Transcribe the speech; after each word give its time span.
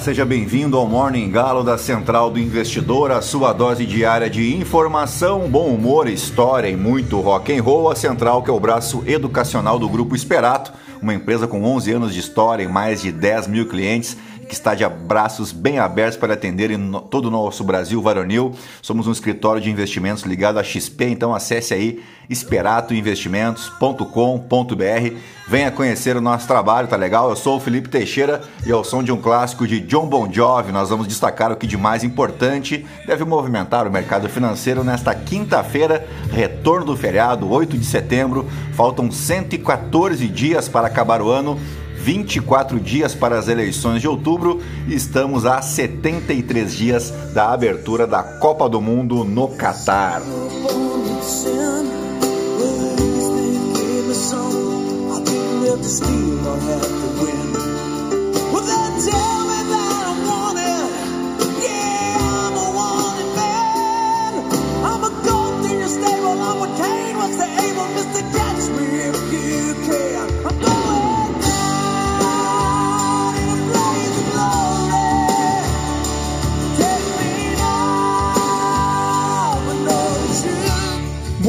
Seja 0.00 0.24
bem-vindo 0.24 0.78
ao 0.78 0.86
Morning 0.86 1.30
Galo 1.30 1.62
da 1.62 1.76
Central 1.76 2.30
do 2.30 2.40
Investidor, 2.40 3.10
a 3.10 3.20
sua 3.20 3.52
dose 3.52 3.84
diária 3.84 4.30
de 4.30 4.56
informação, 4.56 5.40
bom 5.40 5.66
humor, 5.66 6.08
história 6.08 6.68
e 6.68 6.76
muito 6.76 7.20
rock 7.20 7.54
and 7.54 7.62
roll. 7.62 7.90
A 7.90 7.94
Central, 7.94 8.42
que 8.42 8.48
é 8.48 8.52
o 8.52 8.58
braço 8.58 9.04
educacional 9.06 9.78
do 9.78 9.86
Grupo 9.90 10.16
Esperato, 10.16 10.72
uma 11.02 11.12
empresa 11.12 11.46
com 11.46 11.62
11 11.62 11.92
anos 11.92 12.14
de 12.14 12.20
história 12.20 12.62
e 12.62 12.68
mais 12.68 13.02
de 13.02 13.12
10 13.12 13.46
mil 13.48 13.68
clientes 13.68 14.16
que 14.50 14.54
está 14.54 14.74
de 14.74 14.84
braços 14.84 15.52
bem 15.52 15.78
abertos 15.78 16.16
para 16.16 16.34
atender 16.34 16.72
em 16.72 16.92
todo 17.08 17.26
o 17.26 17.30
nosso 17.30 17.62
Brasil 17.62 18.02
varonil. 18.02 18.52
Somos 18.82 19.06
um 19.06 19.12
escritório 19.12 19.62
de 19.62 19.70
investimentos 19.70 20.24
ligado 20.24 20.58
à 20.58 20.64
XP, 20.64 21.04
então 21.04 21.32
acesse 21.32 21.72
aí 21.72 22.02
esperatoinvestimentos.com.br. 22.28 25.14
Venha 25.46 25.70
conhecer 25.70 26.16
o 26.16 26.20
nosso 26.20 26.48
trabalho, 26.48 26.88
tá 26.88 26.96
legal? 26.96 27.30
Eu 27.30 27.36
sou 27.36 27.58
o 27.58 27.60
Felipe 27.60 27.88
Teixeira 27.88 28.40
e 28.66 28.72
ao 28.72 28.82
som 28.82 29.04
de 29.04 29.12
um 29.12 29.20
clássico 29.20 29.68
de 29.68 29.78
John 29.80 30.08
Bon 30.08 30.28
Jovi, 30.30 30.72
nós 30.72 30.90
vamos 30.90 31.06
destacar 31.06 31.52
o 31.52 31.56
que 31.56 31.66
de 31.66 31.76
mais 31.76 32.02
importante 32.02 32.84
deve 33.06 33.24
movimentar 33.24 33.86
o 33.86 33.90
mercado 33.90 34.28
financeiro 34.28 34.82
nesta 34.82 35.14
quinta-feira, 35.14 36.04
retorno 36.32 36.86
do 36.86 36.96
feriado, 36.96 37.48
8 37.48 37.78
de 37.78 37.86
setembro. 37.86 38.50
Faltam 38.74 39.12
114 39.12 40.26
dias 40.26 40.68
para 40.68 40.88
acabar 40.88 41.22
o 41.22 41.30
ano 41.30 41.56
24 42.02 42.80
dias 42.80 43.14
para 43.14 43.38
as 43.38 43.48
eleições 43.48 44.00
de 44.00 44.08
outubro. 44.08 44.60
Estamos 44.88 45.44
a 45.44 45.60
73 45.60 46.74
dias 46.74 47.12
da 47.34 47.52
abertura 47.52 48.06
da 48.06 48.22
Copa 48.22 48.68
do 48.68 48.80
Mundo 48.80 49.24
no 49.24 49.48
Catar. 49.48 50.22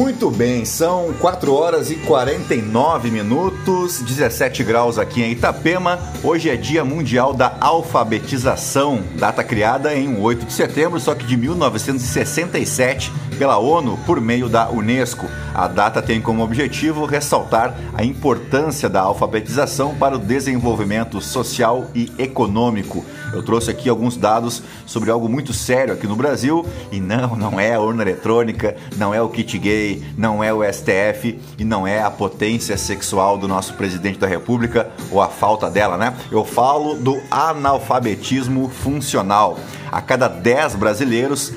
Muito 0.02 0.32
bem, 0.32 0.64
são 0.64 1.14
4 1.20 1.54
horas 1.54 1.88
e 1.88 1.94
49 1.94 3.08
minutos, 3.08 4.00
17 4.00 4.64
graus 4.64 4.98
aqui 4.98 5.22
em 5.22 5.30
Itapema. 5.30 5.96
Hoje 6.24 6.50
é 6.50 6.56
Dia 6.56 6.84
Mundial 6.84 7.32
da 7.32 7.56
Alfabetização, 7.60 9.04
data 9.16 9.44
criada 9.44 9.94
em 9.94 10.20
8 10.20 10.46
de 10.46 10.52
setembro, 10.54 10.98
só 10.98 11.14
que 11.14 11.24
de 11.24 11.36
1967 11.36 13.12
pela 13.42 13.58
ONU 13.58 13.98
por 14.06 14.20
meio 14.20 14.48
da 14.48 14.70
Unesco. 14.70 15.26
A 15.52 15.66
data 15.66 16.00
tem 16.00 16.20
como 16.20 16.44
objetivo 16.44 17.04
ressaltar 17.06 17.74
a 17.92 18.04
importância 18.04 18.88
da 18.88 19.00
alfabetização 19.00 19.96
para 19.96 20.14
o 20.14 20.18
desenvolvimento 20.20 21.20
social 21.20 21.90
e 21.92 22.08
econômico. 22.18 23.04
Eu 23.32 23.42
trouxe 23.42 23.72
aqui 23.72 23.88
alguns 23.88 24.16
dados 24.16 24.62
sobre 24.86 25.10
algo 25.10 25.28
muito 25.28 25.52
sério 25.52 25.92
aqui 25.92 26.06
no 26.06 26.14
Brasil 26.14 26.64
e 26.92 27.00
não, 27.00 27.34
não 27.34 27.58
é 27.58 27.74
a 27.74 27.80
urna 27.80 28.02
eletrônica, 28.02 28.76
não 28.96 29.12
é 29.12 29.20
o 29.20 29.28
kit 29.28 29.58
gay, 29.58 30.04
não 30.16 30.44
é 30.44 30.52
o 30.54 30.62
STF 30.62 31.40
e 31.58 31.64
não 31.64 31.84
é 31.84 32.00
a 32.00 32.12
potência 32.12 32.76
sexual 32.76 33.36
do 33.36 33.48
nosso 33.48 33.74
presidente 33.74 34.20
da 34.20 34.28
República 34.28 34.88
ou 35.10 35.20
a 35.20 35.26
falta 35.26 35.68
dela, 35.68 35.96
né? 35.96 36.14
Eu 36.30 36.44
falo 36.44 36.94
do 36.94 37.20
analfabetismo 37.28 38.68
funcional. 38.68 39.58
A 39.90 40.00
cada 40.00 40.26
10 40.26 40.76
brasileiros, 40.76 41.52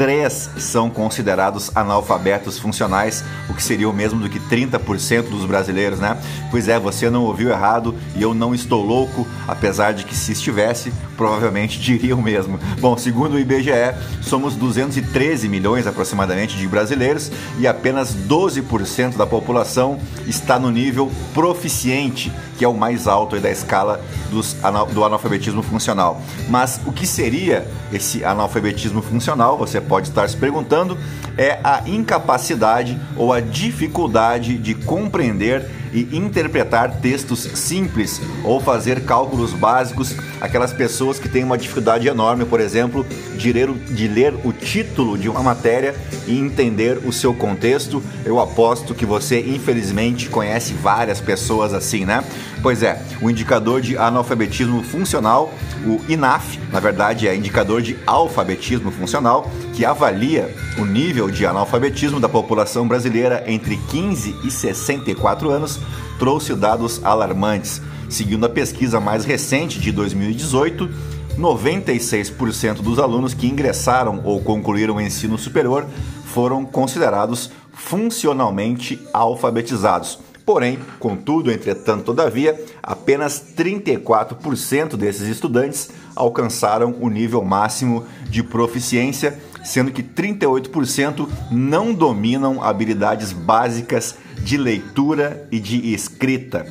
três 0.00 0.48
são 0.56 0.88
considerados 0.88 1.70
analfabetos 1.76 2.58
funcionais, 2.58 3.22
o 3.50 3.52
que 3.52 3.62
seria 3.62 3.86
o 3.86 3.92
mesmo 3.92 4.18
do 4.18 4.30
que 4.30 4.40
30% 4.40 5.28
dos 5.28 5.44
brasileiros, 5.44 5.98
né? 6.00 6.16
Pois 6.50 6.68
é, 6.68 6.78
você 6.78 7.10
não 7.10 7.24
ouviu 7.24 7.50
errado 7.50 7.94
e 8.16 8.22
eu 8.22 8.32
não 8.32 8.54
estou 8.54 8.82
louco, 8.82 9.28
apesar 9.46 9.92
de 9.92 10.04
que 10.04 10.14
se 10.14 10.32
estivesse, 10.32 10.92
provavelmente 11.16 11.78
diria 11.78 12.16
o 12.16 12.22
mesmo. 12.22 12.58
Bom, 12.80 12.96
segundo 12.96 13.34
o 13.34 13.38
IBGE, 13.38 13.94
somos 14.22 14.54
213 14.56 15.48
milhões 15.48 15.86
aproximadamente 15.86 16.56
de 16.56 16.66
brasileiros 16.66 17.30
e 17.58 17.66
apenas 17.66 18.14
12% 18.14 19.16
da 19.16 19.26
população 19.26 19.98
está 20.26 20.58
no 20.58 20.70
nível 20.70 21.10
proficiente, 21.34 22.32
que 22.56 22.64
é 22.64 22.68
o 22.68 22.74
mais 22.74 23.06
alto 23.06 23.38
da 23.40 23.50
escala 23.50 24.00
dos, 24.30 24.56
do 24.92 25.04
analfabetismo 25.04 25.62
funcional. 25.62 26.20
Mas 26.48 26.80
o 26.86 26.92
que 26.92 27.06
seria 27.06 27.66
esse 27.92 28.24
analfabetismo 28.24 29.02
funcional? 29.02 29.58
Você 29.58 29.80
pode 29.80 30.08
estar 30.08 30.28
se 30.28 30.36
perguntando 30.36 30.96
é 31.40 31.58
a 31.64 31.82
incapacidade 31.86 33.00
ou 33.16 33.32
a 33.32 33.40
dificuldade 33.40 34.58
de 34.58 34.74
compreender 34.74 35.66
e 35.90 36.14
interpretar 36.14 37.00
textos 37.00 37.40
simples 37.54 38.20
ou 38.44 38.60
fazer 38.60 39.04
cálculos 39.06 39.54
básicos, 39.54 40.14
aquelas 40.38 40.70
pessoas 40.70 41.18
que 41.18 41.30
têm 41.30 41.42
uma 41.42 41.56
dificuldade 41.56 42.06
enorme, 42.06 42.44
por 42.44 42.60
exemplo, 42.60 43.06
de 43.36 43.52
ler, 43.54 43.72
de 43.72 44.06
ler 44.06 44.34
o 44.44 44.52
título 44.52 45.16
de 45.16 45.30
uma 45.30 45.42
matéria 45.42 45.94
e 46.26 46.38
entender 46.38 46.98
o 47.06 47.12
seu 47.12 47.32
contexto. 47.32 48.02
Eu 48.22 48.38
aposto 48.38 48.94
que 48.94 49.06
você, 49.06 49.40
infelizmente, 49.40 50.28
conhece 50.28 50.74
várias 50.74 51.22
pessoas 51.22 51.72
assim, 51.72 52.04
né? 52.04 52.22
Pois 52.62 52.82
é, 52.82 53.02
o 53.22 53.30
indicador 53.30 53.80
de 53.80 53.96
analfabetismo 53.96 54.82
funcional, 54.82 55.50
o 55.86 55.98
INAF, 56.12 56.58
na 56.70 56.78
verdade 56.78 57.26
é 57.26 57.34
indicador 57.34 57.80
de 57.80 57.98
alfabetismo 58.06 58.90
funcional, 58.90 59.50
que 59.74 59.82
avalia 59.82 60.54
o 60.76 60.84
nível 60.84 61.30
de 61.30 61.46
analfabetismo 61.46 62.20
da 62.20 62.28
população 62.28 62.86
brasileira 62.86 63.44
entre 63.46 63.78
15 63.78 64.36
e 64.44 64.50
64 64.50 65.48
anos, 65.48 65.80
trouxe 66.18 66.54
dados 66.54 67.02
alarmantes. 67.02 67.80
Seguindo 68.10 68.44
a 68.44 68.48
pesquisa 68.48 69.00
mais 69.00 69.24
recente 69.24 69.80
de 69.80 69.90
2018, 69.90 70.90
96% 71.38 72.82
dos 72.82 72.98
alunos 72.98 73.32
que 73.32 73.46
ingressaram 73.46 74.20
ou 74.22 74.42
concluíram 74.42 74.96
o 74.96 75.00
ensino 75.00 75.38
superior 75.38 75.86
foram 76.26 76.66
considerados 76.66 77.50
funcionalmente 77.72 79.00
alfabetizados. 79.14 80.18
Porém, 80.50 80.80
contudo, 80.98 81.52
entretanto, 81.52 82.06
todavia, 82.06 82.60
apenas 82.82 83.40
34% 83.56 84.96
desses 84.96 85.28
estudantes 85.28 85.90
alcançaram 86.16 86.96
o 87.00 87.08
nível 87.08 87.44
máximo 87.44 88.04
de 88.28 88.42
proficiência, 88.42 89.38
sendo 89.62 89.92
que 89.92 90.02
38% 90.02 91.28
não 91.52 91.94
dominam 91.94 92.60
habilidades 92.60 93.32
básicas 93.32 94.16
de 94.42 94.56
leitura 94.56 95.46
e 95.52 95.60
de 95.60 95.94
escrita. 95.94 96.66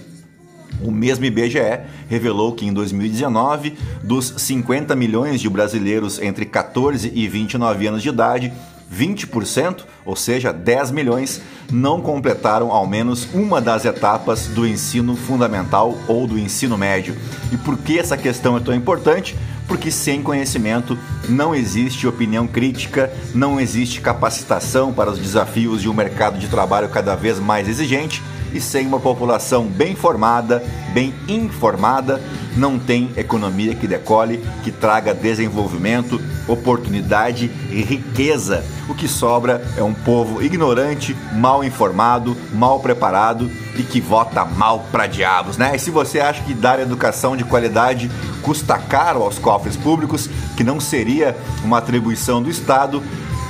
O 0.84 0.92
mesmo 0.92 1.24
IBGE 1.24 1.80
revelou 2.10 2.54
que 2.54 2.66
em 2.66 2.74
2019, 2.74 3.78
dos 4.04 4.34
50 4.38 4.94
milhões 4.94 5.40
de 5.40 5.50
brasileiros 5.50 6.22
entre 6.22 6.46
14 6.46 7.12
e 7.14 7.30
29 7.30 7.88
anos 7.88 8.04
de 8.04 8.10
idade, 8.10 8.54
20%, 8.94 9.84
ou 10.06 10.16
seja, 10.16 10.52
10 10.52 10.92
milhões, 10.92 11.42
não 11.72 12.02
completaram 12.02 12.72
ao 12.72 12.88
menos 12.88 13.28
uma 13.34 13.62
das 13.62 13.86
etapas 13.86 14.48
do 14.48 14.66
ensino 14.68 15.16
fundamental 15.16 15.98
ou 16.08 16.26
do 16.26 16.38
ensino 16.38 16.78
médio. 16.78 17.16
E 17.52 17.58
por 17.58 17.78
que 17.78 18.00
essa 18.00 18.18
questão 18.18 18.58
é 18.58 18.60
tão 18.60 18.74
importante? 18.74 19.36
Porque 19.68 19.92
sem 19.92 20.24
conhecimento 20.24 20.98
não 21.28 21.54
existe 21.54 22.08
opinião 22.08 22.48
crítica, 22.48 23.12
não 23.36 23.60
existe 23.60 24.02
capacitação 24.02 24.92
para 24.92 25.12
os 25.12 25.20
desafios 25.20 25.82
de 25.82 25.88
um 25.90 25.94
mercado 25.94 26.40
de 26.40 26.48
trabalho 26.48 26.90
cada 26.90 27.16
vez 27.16 27.40
mais 27.40 27.68
exigente 27.68 28.24
e 28.54 28.62
sem 28.62 28.88
uma 28.88 29.00
população 29.00 29.66
bem 29.66 29.96
formada, 29.96 30.64
bem 30.94 31.14
informada, 31.28 32.22
não 32.56 32.78
tem 32.78 33.12
economia 33.16 33.76
que 33.76 33.88
decole, 33.88 34.44
que 34.64 34.72
traga 34.72 35.14
desenvolvimento, 35.14 36.20
oportunidade 36.48 37.50
e 37.70 37.82
riqueza. 37.82 38.64
O 38.88 38.96
que 38.96 39.08
sobra 39.08 39.64
é 39.78 39.84
um 39.84 39.94
povo 39.94 40.42
ignorante, 40.42 41.16
mal 41.34 41.64
informado, 41.64 42.36
mal 42.54 42.80
preparado 42.80 43.50
e 43.78 43.84
que 43.84 44.02
vota 44.02 44.44
mal 44.44 44.86
para 44.92 45.08
diabos, 45.08 45.58
né? 45.58 45.76
E 45.76 45.80
se 45.80 45.92
você 45.92 46.20
acha 46.20 46.44
que 46.44 46.54
dar 46.54 46.80
educação 46.80 47.38
de 47.38 47.44
qualidade 47.44 48.10
custa 48.42 48.78
caro 48.78 49.24
aos 49.24 49.38
cofres 49.38 49.78
públicos, 49.78 50.30
que 50.58 50.64
não 50.64 50.80
seria 50.80 51.38
uma 51.64 51.78
atribuição 51.78 52.42
do 52.42 52.50
Estado, 52.50 53.02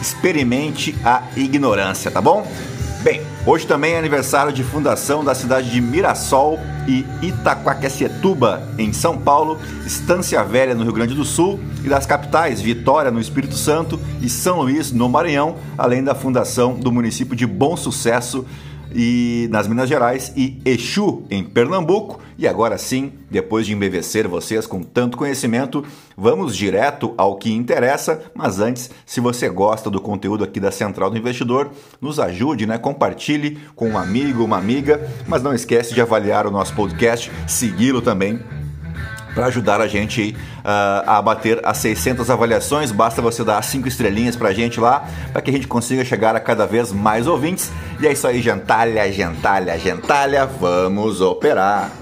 experimente 0.01 0.95
a 1.03 1.23
ignorância, 1.35 2.11
tá 2.11 2.21
bom? 2.21 2.45
Bem, 3.01 3.21
hoje 3.45 3.65
também 3.65 3.93
é 3.93 3.97
aniversário 3.97 4.51
de 4.51 4.61
fundação 4.61 5.23
da 5.23 5.33
cidade 5.33 5.71
de 5.71 5.79
Mirassol 5.79 6.59
e 6.85 7.05
Itaquaquecetuba, 7.21 8.61
em 8.77 8.91
São 8.91 9.17
Paulo, 9.17 9.57
Estância 9.85 10.43
Velha, 10.43 10.75
no 10.75 10.83
Rio 10.83 10.91
Grande 10.91 11.15
do 11.15 11.23
Sul, 11.23 11.61
e 11.81 11.87
das 11.87 12.05
capitais 12.05 12.59
Vitória, 12.59 13.09
no 13.09 13.21
Espírito 13.21 13.55
Santo, 13.55 13.97
e 14.21 14.27
São 14.27 14.59
Luís, 14.59 14.91
no 14.91 15.07
Maranhão, 15.07 15.55
além 15.77 16.03
da 16.03 16.13
fundação 16.13 16.73
do 16.73 16.91
município 16.91 17.37
de 17.37 17.47
Bom 17.47 17.77
Sucesso, 17.77 18.45
e 18.93 19.47
nas 19.51 19.67
Minas 19.67 19.89
Gerais 19.89 20.31
e 20.35 20.59
Exu 20.65 21.23
em 21.29 21.43
Pernambuco. 21.43 22.19
E 22.37 22.47
agora 22.47 22.77
sim, 22.77 23.11
depois 23.29 23.65
de 23.65 23.73
embevecer 23.73 24.27
vocês 24.27 24.65
com 24.65 24.81
tanto 24.81 25.17
conhecimento, 25.17 25.83
vamos 26.17 26.55
direto 26.55 27.13
ao 27.17 27.35
que 27.35 27.51
interessa. 27.51 28.21
Mas 28.33 28.59
antes, 28.59 28.89
se 29.05 29.19
você 29.19 29.49
gosta 29.49 29.89
do 29.89 29.99
conteúdo 29.99 30.43
aqui 30.43 30.59
da 30.59 30.71
Central 30.71 31.09
do 31.09 31.17
Investidor, 31.17 31.71
nos 31.99 32.19
ajude, 32.19 32.65
né? 32.65 32.77
Compartilhe 32.77 33.59
com 33.75 33.89
um 33.89 33.97
amigo, 33.97 34.43
uma 34.43 34.57
amiga, 34.57 35.05
mas 35.27 35.43
não 35.43 35.53
esquece 35.53 35.93
de 35.93 36.01
avaliar 36.01 36.47
o 36.47 36.51
nosso 36.51 36.73
podcast, 36.73 37.31
segui-lo 37.47 38.01
também 38.01 38.39
para 39.33 39.47
ajudar 39.47 39.81
a 39.81 39.87
gente 39.87 40.35
uh, 40.59 41.09
a 41.09 41.21
bater 41.21 41.59
as 41.63 41.77
600 41.77 42.29
avaliações. 42.29 42.91
Basta 42.91 43.21
você 43.21 43.43
dar 43.43 43.61
cinco 43.63 43.87
estrelinhas 43.87 44.35
para 44.35 44.49
a 44.49 44.53
gente 44.53 44.79
lá, 44.79 45.05
para 45.31 45.41
que 45.41 45.49
a 45.49 45.53
gente 45.53 45.67
consiga 45.67 46.03
chegar 46.05 46.35
a 46.35 46.39
cada 46.39 46.65
vez 46.65 46.91
mais 46.91 47.27
ouvintes. 47.27 47.71
E 47.99 48.07
é 48.07 48.11
isso 48.11 48.27
aí, 48.27 48.41
gentalha, 48.41 49.11
gentalha, 49.11 49.77
gentalha, 49.77 50.45
vamos 50.45 51.21
operar! 51.21 51.98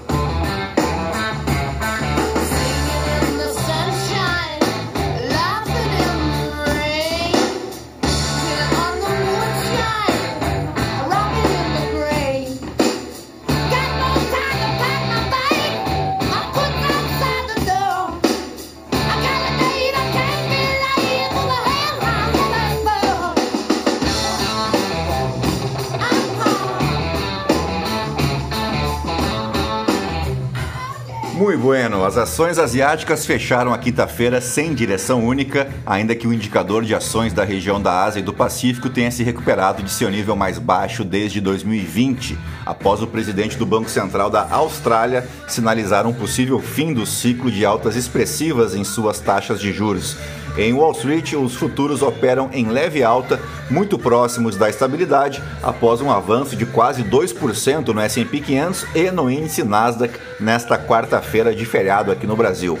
As 32.08 32.16
ações 32.16 32.58
asiáticas 32.58 33.26
fecharam 33.26 33.70
a 33.70 33.76
quinta-feira 33.76 34.40
sem 34.40 34.72
direção 34.72 35.26
única, 35.26 35.68
ainda 35.84 36.14
que 36.14 36.26
o 36.26 36.32
indicador 36.32 36.82
de 36.82 36.94
ações 36.94 37.34
da 37.34 37.44
região 37.44 37.78
da 37.78 38.02
Ásia 38.02 38.20
e 38.20 38.22
do 38.22 38.32
Pacífico 38.32 38.88
tenha 38.88 39.10
se 39.10 39.22
recuperado 39.22 39.82
de 39.82 39.90
seu 39.90 40.08
nível 40.08 40.34
mais 40.34 40.58
baixo 40.58 41.04
desde 41.04 41.38
2020, 41.38 42.38
após 42.64 43.02
o 43.02 43.06
presidente 43.06 43.58
do 43.58 43.66
Banco 43.66 43.90
Central 43.90 44.30
da 44.30 44.48
Austrália 44.50 45.28
sinalizar 45.46 46.06
um 46.06 46.14
possível 46.14 46.58
fim 46.60 46.94
do 46.94 47.04
ciclo 47.04 47.50
de 47.50 47.66
altas 47.66 47.94
expressivas 47.94 48.74
em 48.74 48.84
suas 48.84 49.20
taxas 49.20 49.60
de 49.60 49.70
juros. 49.70 50.16
Em 50.58 50.72
Wall 50.72 50.90
Street, 50.90 51.34
os 51.34 51.54
futuros 51.54 52.02
operam 52.02 52.50
em 52.52 52.66
leve 52.66 53.04
alta, 53.04 53.40
muito 53.70 53.96
próximos 53.96 54.56
da 54.56 54.68
estabilidade, 54.68 55.40
após 55.62 56.00
um 56.00 56.10
avanço 56.10 56.56
de 56.56 56.66
quase 56.66 57.04
2% 57.04 57.86
no 57.94 58.00
S&P 58.00 58.40
500 58.40 58.86
e 58.92 59.08
no 59.12 59.30
índice 59.30 59.62
Nasdaq 59.62 60.18
nesta 60.40 60.76
quarta-feira 60.76 61.54
de 61.54 61.64
feriado 61.64 62.10
aqui 62.10 62.26
no 62.26 62.34
Brasil. 62.34 62.76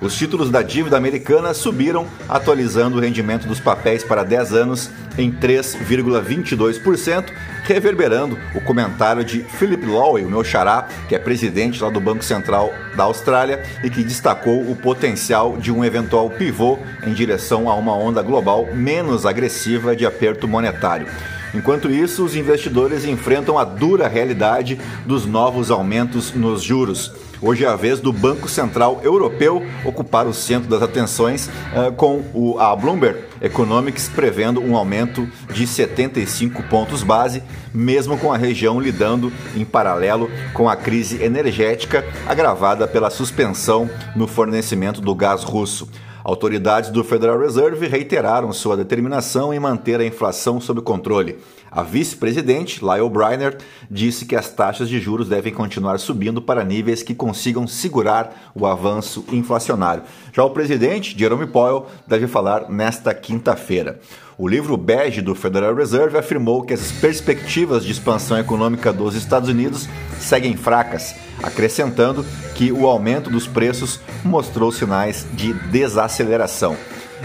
Os 0.00 0.14
títulos 0.14 0.48
da 0.48 0.62
dívida 0.62 0.96
americana 0.96 1.52
subiram, 1.52 2.06
atualizando 2.28 2.98
o 2.98 3.00
rendimento 3.00 3.48
dos 3.48 3.58
papéis 3.58 4.04
para 4.04 4.22
10 4.22 4.52
anos 4.52 4.90
em 5.18 5.32
3,22%, 5.32 7.32
reverberando 7.64 8.38
o 8.54 8.60
comentário 8.60 9.24
de 9.24 9.40
Philip 9.40 9.84
Lowe, 9.84 10.24
o 10.24 10.30
meu 10.30 10.44
xará, 10.44 10.86
que 11.08 11.16
é 11.16 11.18
presidente 11.18 11.82
lá 11.82 11.90
do 11.90 12.00
Banco 12.00 12.22
Central 12.22 12.72
da 12.96 13.02
Austrália 13.04 13.60
e 13.82 13.90
que 13.90 14.04
destacou 14.04 14.70
o 14.70 14.76
potencial 14.76 15.56
de 15.56 15.72
um 15.72 15.84
eventual 15.84 16.30
pivô 16.30 16.78
em 17.04 17.12
direção 17.12 17.68
a 17.68 17.74
uma 17.74 17.94
onda 17.94 18.22
global 18.22 18.68
menos 18.72 19.26
agressiva 19.26 19.96
de 19.96 20.06
aperto 20.06 20.46
monetário. 20.46 21.08
Enquanto 21.54 21.90
isso, 21.90 22.24
os 22.24 22.36
investidores 22.36 23.04
enfrentam 23.04 23.58
a 23.58 23.64
dura 23.64 24.06
realidade 24.06 24.78
dos 25.06 25.24
novos 25.26 25.70
aumentos 25.70 26.32
nos 26.32 26.62
juros. 26.62 27.12
Hoje 27.40 27.64
é 27.64 27.68
a 27.68 27.76
vez 27.76 28.00
do 28.00 28.12
Banco 28.12 28.48
Central 28.48 29.00
Europeu 29.04 29.64
ocupar 29.84 30.26
o 30.26 30.34
centro 30.34 30.68
das 30.68 30.82
atenções 30.82 31.46
uh, 31.46 31.92
com 31.92 32.22
o, 32.34 32.58
a 32.58 32.74
Bloomberg 32.74 33.20
Economics 33.40 34.08
prevendo 34.08 34.60
um 34.60 34.76
aumento 34.76 35.28
de 35.52 35.64
75 35.64 36.64
pontos 36.64 37.04
base, 37.04 37.42
mesmo 37.72 38.18
com 38.18 38.32
a 38.32 38.36
região 38.36 38.80
lidando 38.80 39.32
em 39.54 39.64
paralelo 39.64 40.28
com 40.52 40.68
a 40.68 40.74
crise 40.74 41.22
energética 41.22 42.04
agravada 42.26 42.88
pela 42.88 43.08
suspensão 43.08 43.88
no 44.16 44.26
fornecimento 44.26 45.00
do 45.00 45.14
gás 45.14 45.44
russo. 45.44 45.88
Autoridades 46.28 46.90
do 46.90 47.02
Federal 47.02 47.38
Reserve 47.38 47.86
reiteraram 47.86 48.52
sua 48.52 48.76
determinação 48.76 49.54
em 49.54 49.58
manter 49.58 49.98
a 49.98 50.04
inflação 50.04 50.60
sob 50.60 50.82
controle. 50.82 51.38
A 51.70 51.82
vice-presidente, 51.82 52.84
Lyle 52.84 53.08
Briner, 53.08 53.56
disse 53.90 54.26
que 54.26 54.36
as 54.36 54.52
taxas 54.52 54.90
de 54.90 55.00
juros 55.00 55.26
devem 55.26 55.54
continuar 55.54 55.98
subindo 55.98 56.42
para 56.42 56.62
níveis 56.62 57.02
que 57.02 57.14
consigam 57.14 57.66
segurar 57.66 58.52
o 58.54 58.66
avanço 58.66 59.24
inflacionário. 59.32 60.02
Já 60.30 60.44
o 60.44 60.50
presidente, 60.50 61.18
Jerome 61.18 61.46
Powell, 61.46 61.86
deve 62.06 62.26
falar 62.26 62.68
nesta 62.68 63.14
quinta-feira. 63.14 63.98
O 64.40 64.46
livro 64.46 64.76
bege 64.76 65.20
do 65.20 65.34
Federal 65.34 65.74
Reserve 65.74 66.16
afirmou 66.16 66.62
que 66.62 66.72
as 66.72 66.92
perspectivas 66.92 67.84
de 67.84 67.90
expansão 67.90 68.38
econômica 68.38 68.92
dos 68.92 69.16
Estados 69.16 69.48
Unidos 69.48 69.88
seguem 70.20 70.56
fracas, 70.56 71.12
acrescentando 71.42 72.24
que 72.54 72.70
o 72.70 72.86
aumento 72.86 73.30
dos 73.30 73.48
preços 73.48 73.98
mostrou 74.24 74.70
sinais 74.70 75.26
de 75.32 75.52
desaceleração. 75.52 76.76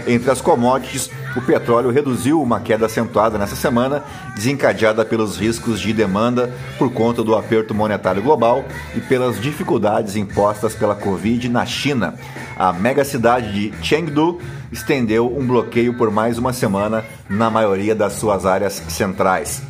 Entre 0.08 0.28
as 0.28 0.40
commodities, 0.40 1.08
o 1.36 1.42
petróleo 1.42 1.90
reduziu 1.90 2.40
uma 2.40 2.60
queda 2.60 2.86
acentuada 2.86 3.36
nessa 3.38 3.56
semana, 3.56 4.02
desencadeada 4.34 5.04
pelos 5.04 5.36
riscos 5.36 5.80
de 5.80 5.92
demanda 5.92 6.52
por 6.78 6.92
conta 6.92 7.22
do 7.22 7.34
aperto 7.34 7.74
monetário 7.74 8.22
global 8.22 8.64
e 8.94 9.00
pelas 9.00 9.40
dificuldades 9.40 10.16
impostas 10.16 10.74
pela 10.74 10.94
Covid 10.94 11.48
na 11.48 11.66
China. 11.66 12.14
A 12.56 12.72
megacidade 12.72 13.52
de 13.52 13.84
Chengdu 13.84 14.40
estendeu 14.70 15.26
um 15.36 15.46
bloqueio 15.46 15.94
por 15.94 16.10
mais 16.10 16.38
uma 16.38 16.52
semana 16.52 17.04
na 17.28 17.50
maioria 17.50 17.94
das 17.94 18.14
suas 18.14 18.46
áreas 18.46 18.82
centrais. 18.88 19.62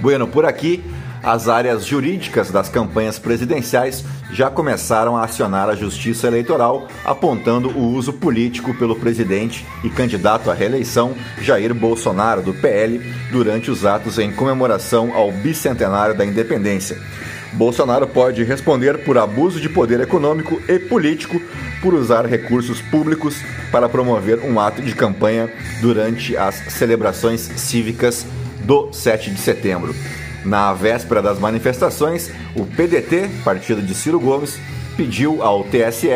Bueno, 0.00 0.28
por 0.28 0.44
aqui 0.44 0.84
as 1.22 1.48
áreas 1.48 1.84
jurídicas 1.84 2.50
das 2.50 2.68
campanhas 2.68 3.18
presidenciais 3.18 4.04
já 4.32 4.50
começaram 4.50 5.16
a 5.16 5.24
acionar 5.24 5.68
a 5.68 5.74
Justiça 5.74 6.26
Eleitoral, 6.26 6.88
apontando 7.04 7.70
o 7.70 7.92
uso 7.92 8.12
político 8.12 8.74
pelo 8.74 8.96
presidente 8.96 9.66
e 9.84 9.90
candidato 9.90 10.50
à 10.50 10.54
reeleição 10.54 11.14
Jair 11.40 11.74
Bolsonaro, 11.74 12.42
do 12.42 12.54
PL, 12.54 12.98
durante 13.30 13.70
os 13.70 13.84
atos 13.84 14.18
em 14.18 14.32
comemoração 14.32 15.14
ao 15.14 15.30
bicentenário 15.32 16.16
da 16.16 16.24
independência. 16.24 16.98
Bolsonaro 17.52 18.06
pode 18.06 18.44
responder 18.44 19.04
por 19.04 19.16
abuso 19.16 19.60
de 19.60 19.68
poder 19.68 20.00
econômico 20.00 20.60
e 20.68 20.78
político 20.78 21.40
por 21.80 21.94
usar 21.94 22.26
recursos 22.26 22.80
públicos 22.82 23.36
para 23.70 23.88
promover 23.88 24.40
um 24.40 24.60
ato 24.60 24.82
de 24.82 24.94
campanha 24.94 25.50
durante 25.80 26.36
as 26.36 26.56
celebrações 26.72 27.40
cívicas 27.40 28.26
do 28.64 28.92
7 28.92 29.30
de 29.30 29.40
setembro. 29.40 29.94
Na 30.46 30.72
véspera 30.72 31.20
das 31.20 31.40
manifestações, 31.40 32.30
o 32.54 32.64
PDT, 32.64 33.28
partido 33.42 33.82
de 33.82 33.92
Ciro 33.96 34.20
Gomes, 34.20 34.56
pediu 34.96 35.42
ao 35.42 35.64
TSE 35.64 36.08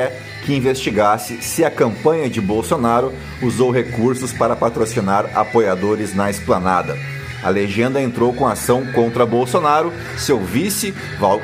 que 0.46 0.54
investigasse 0.54 1.42
se 1.42 1.64
a 1.64 1.70
campanha 1.70 2.30
de 2.30 2.40
Bolsonaro 2.40 3.12
usou 3.42 3.72
recursos 3.72 4.32
para 4.32 4.54
patrocinar 4.54 5.28
apoiadores 5.34 6.14
na 6.14 6.30
esplanada. 6.30 6.96
A 7.42 7.48
legenda 7.48 8.00
entrou 8.00 8.32
com 8.32 8.46
ação 8.46 8.86
contra 8.92 9.26
Bolsonaro, 9.26 9.92
seu 10.16 10.38
vice, 10.38 10.94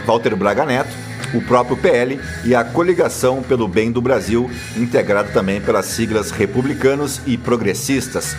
Walter 0.06 0.36
Braga 0.36 0.64
Neto, 0.64 0.94
o 1.34 1.42
próprio 1.42 1.76
PL 1.76 2.20
e 2.44 2.54
a 2.54 2.62
Coligação 2.62 3.42
pelo 3.42 3.66
Bem 3.66 3.90
do 3.90 4.00
Brasil, 4.00 4.48
integrado 4.76 5.32
também 5.32 5.60
pelas 5.60 5.86
siglas 5.86 6.30
republicanos 6.30 7.20
e 7.26 7.36
progressistas. 7.36 8.36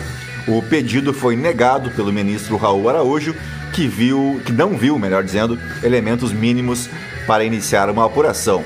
O 0.48 0.62
pedido 0.62 1.12
foi 1.12 1.36
negado 1.36 1.90
pelo 1.90 2.10
ministro 2.10 2.56
Raul 2.56 2.88
Araújo, 2.88 3.34
que 3.74 3.86
viu, 3.86 4.40
que 4.46 4.50
não 4.50 4.78
viu, 4.78 4.98
melhor 4.98 5.22
dizendo, 5.22 5.58
elementos 5.82 6.32
mínimos 6.32 6.88
para 7.26 7.44
iniciar 7.44 7.90
uma 7.90 8.06
apuração. 8.06 8.64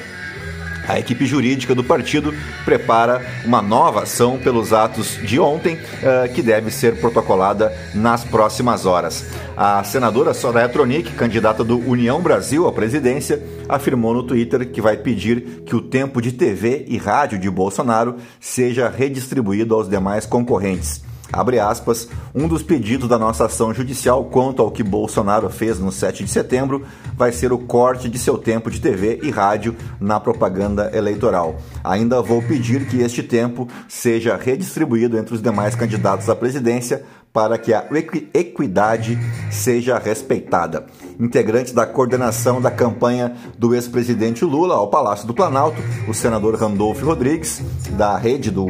A 0.87 0.99
equipe 0.99 1.27
jurídica 1.27 1.75
do 1.75 1.83
partido 1.83 2.33
prepara 2.65 3.21
uma 3.45 3.61
nova 3.61 4.03
ação 4.03 4.39
pelos 4.39 4.73
atos 4.73 5.19
de 5.25 5.41
ontem, 5.41 5.75
uh, 5.75 6.33
que 6.33 6.41
deve 6.41 6.71
ser 6.71 7.01
protocolada 7.01 7.73
nas 7.95 8.23
próximas 8.23 8.87
horas. 8.87 9.27
A 9.57 9.83
senadora 9.83 10.35
Soraya 10.35 10.69
Tronic, 10.69 11.13
candidata 11.13 11.65
do 11.65 11.79
União 11.79 12.21
Brasil 12.21 12.69
à 12.69 12.73
presidência, 12.73 13.43
afirmou 13.69 14.15
no 14.15 14.23
Twitter 14.23 14.71
que 14.71 14.81
vai 14.81 14.97
pedir 14.97 15.63
que 15.67 15.75
o 15.75 15.81
tempo 15.81 16.23
de 16.23 16.31
TV 16.31 16.85
e 16.89 16.97
rádio 16.97 17.41
de 17.41 17.51
Bolsonaro 17.51 18.17
seja 18.39 18.89
redistribuído 18.89 19.75
aos 19.75 19.89
demais 19.89 20.27
concorrentes. 20.27 21.12
Abre 21.33 21.59
aspas, 21.59 22.09
um 22.35 22.47
dos 22.47 22.63
pedidos 22.63 23.09
da 23.09 23.19
nossa 23.19 23.47
ação 23.47 23.73
judicial 23.73 24.27
quanto 24.27 24.61
ao 24.61 24.71
que 24.71 24.83
Bolsonaro 24.83 25.49
fez 25.49 25.79
no 25.79 25.91
7 25.91 26.25
de 26.25 26.31
setembro 26.31 26.85
vai 27.17 27.33
ser 27.33 27.53
o 27.55 27.59
corte 27.59 28.09
de 28.09 28.19
seu 28.19 28.37
tempo 28.37 28.71
de 28.71 28.81
TV 28.81 29.19
e 29.23 29.31
rádio 29.31 29.75
na 29.99 30.21
propaganda 30.21 30.91
eleitoral. 30.95 31.57
Ainda 31.83 32.21
vou 32.21 32.43
pedir 32.43 32.87
que 32.87 33.01
este 33.01 33.23
tempo 33.23 33.67
seja 33.89 34.37
redistribuído 34.37 35.17
entre 35.17 35.35
os 35.35 35.41
demais 35.41 35.75
candidatos 35.75 36.29
à 36.29 36.37
presidência 36.37 37.03
para 37.33 37.57
que 37.57 37.73
a 37.73 37.87
equidade 38.35 39.19
seja 39.51 39.99
respeitada. 39.99 40.85
Integrantes 41.19 41.73
da 41.73 41.87
coordenação 41.87 42.61
da 42.61 42.71
campanha 42.71 43.35
do 43.57 43.75
ex-presidente 43.75 44.45
Lula 44.45 44.75
ao 44.75 44.89
Palácio 44.89 45.27
do 45.27 45.33
Planalto, 45.33 45.81
o 46.07 46.13
senador 46.13 46.55
Randolfo 46.57 47.07
Rodrigues, 47.07 47.63
da 47.97 48.19
rede 48.19 48.51
do 48.51 48.67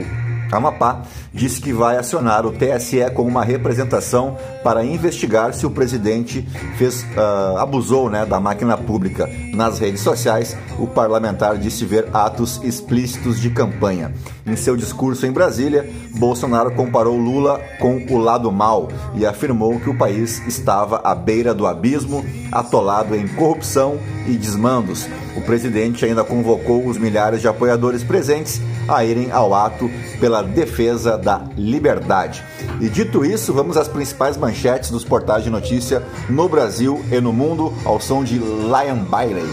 Amapá, 0.52 1.02
disse 1.32 1.60
que 1.60 1.72
vai 1.72 1.96
acionar 1.96 2.44
o 2.44 2.52
TSE 2.52 3.10
com 3.14 3.22
uma 3.22 3.42
representação 3.42 4.36
para 4.62 4.84
investigar 4.84 5.54
se 5.54 5.64
o 5.64 5.70
presidente 5.70 6.42
fez, 6.76 7.02
uh, 7.02 7.56
abusou 7.58 8.10
né, 8.10 8.26
da 8.26 8.38
máquina 8.38 8.76
pública. 8.76 9.28
Nas 9.54 9.78
redes 9.78 10.02
sociais, 10.02 10.56
o 10.78 10.86
parlamentar 10.86 11.56
disse 11.56 11.84
ver 11.84 12.08
atos 12.12 12.60
explícitos 12.62 13.40
de 13.40 13.50
campanha. 13.50 14.12
Em 14.46 14.56
seu 14.56 14.76
discurso 14.76 15.26
em 15.26 15.32
Brasília, 15.32 15.88
Bolsonaro 16.16 16.72
comparou 16.72 17.16
Lula 17.16 17.60
com 17.80 17.96
o 18.10 18.18
lado 18.18 18.50
mal 18.52 18.88
e 19.14 19.24
afirmou 19.24 19.80
que 19.80 19.88
o 19.88 19.96
país 19.96 20.46
estava 20.46 21.00
à 21.04 21.14
beira 21.14 21.54
do 21.54 21.66
abismo, 21.66 22.24
atolado 22.50 23.14
em 23.14 23.26
corrupção 23.28 23.98
e 24.26 24.32
desmandos. 24.32 25.08
O 25.36 25.40
presidente 25.40 26.04
ainda 26.04 26.24
convocou 26.24 26.86
os 26.86 26.98
milhares 26.98 27.40
de 27.40 27.48
apoiadores 27.48 28.04
presentes 28.04 28.60
a 28.88 29.04
irem 29.04 29.30
ao 29.30 29.54
ato 29.54 29.90
pela 30.20 30.42
defesa 30.42 31.16
da 31.16 31.42
liberdade. 31.56 32.44
E 32.80 32.88
dito 32.88 33.24
isso, 33.24 33.52
vamos 33.52 33.76
às 33.76 33.88
principais 33.88 34.36
manchetes 34.36 34.90
dos 34.90 35.04
portais 35.04 35.44
de 35.44 35.50
notícia 35.50 36.02
no 36.28 36.48
Brasil 36.48 37.02
e 37.10 37.20
no 37.20 37.32
mundo 37.32 37.72
ao 37.84 38.00
som 38.00 38.22
de 38.22 38.38
Lion 38.38 39.04
Bailey. 39.08 39.46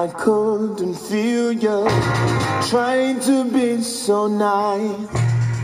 I 0.00 0.08
couldn't 0.08 0.94
feel 0.94 1.52
you 1.52 1.84
trying 2.70 3.20
to 3.20 3.44
be 3.44 3.82
so 3.82 4.28
nice. 4.28 4.96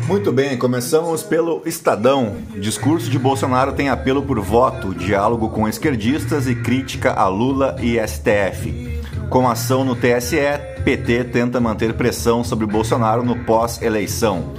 Muito 0.07 0.31
bem, 0.31 0.59
começamos 0.59 1.23
pelo 1.23 1.63
Estadão. 1.65 2.37
Discurso 2.55 3.09
de 3.09 3.19
Bolsonaro 3.19 3.73
tem 3.73 3.89
apelo 3.89 4.21
por 4.21 4.39
voto, 4.41 4.95
diálogo 4.95 5.49
com 5.49 5.67
esquerdistas 5.67 6.47
e 6.47 6.55
crítica 6.55 7.15
a 7.15 7.27
Lula 7.29 7.77
e 7.81 7.99
STF. 8.07 9.01
Com 9.31 9.49
ação 9.49 9.87
no 9.87 9.97
TSE, 9.97 10.37
PT 10.85 11.25
tenta 11.25 11.59
manter 11.59 11.95
pressão 11.95 12.45
sobre 12.45 12.67
Bolsonaro 12.67 13.25
no 13.25 13.43
pós-eleição. 13.45 14.53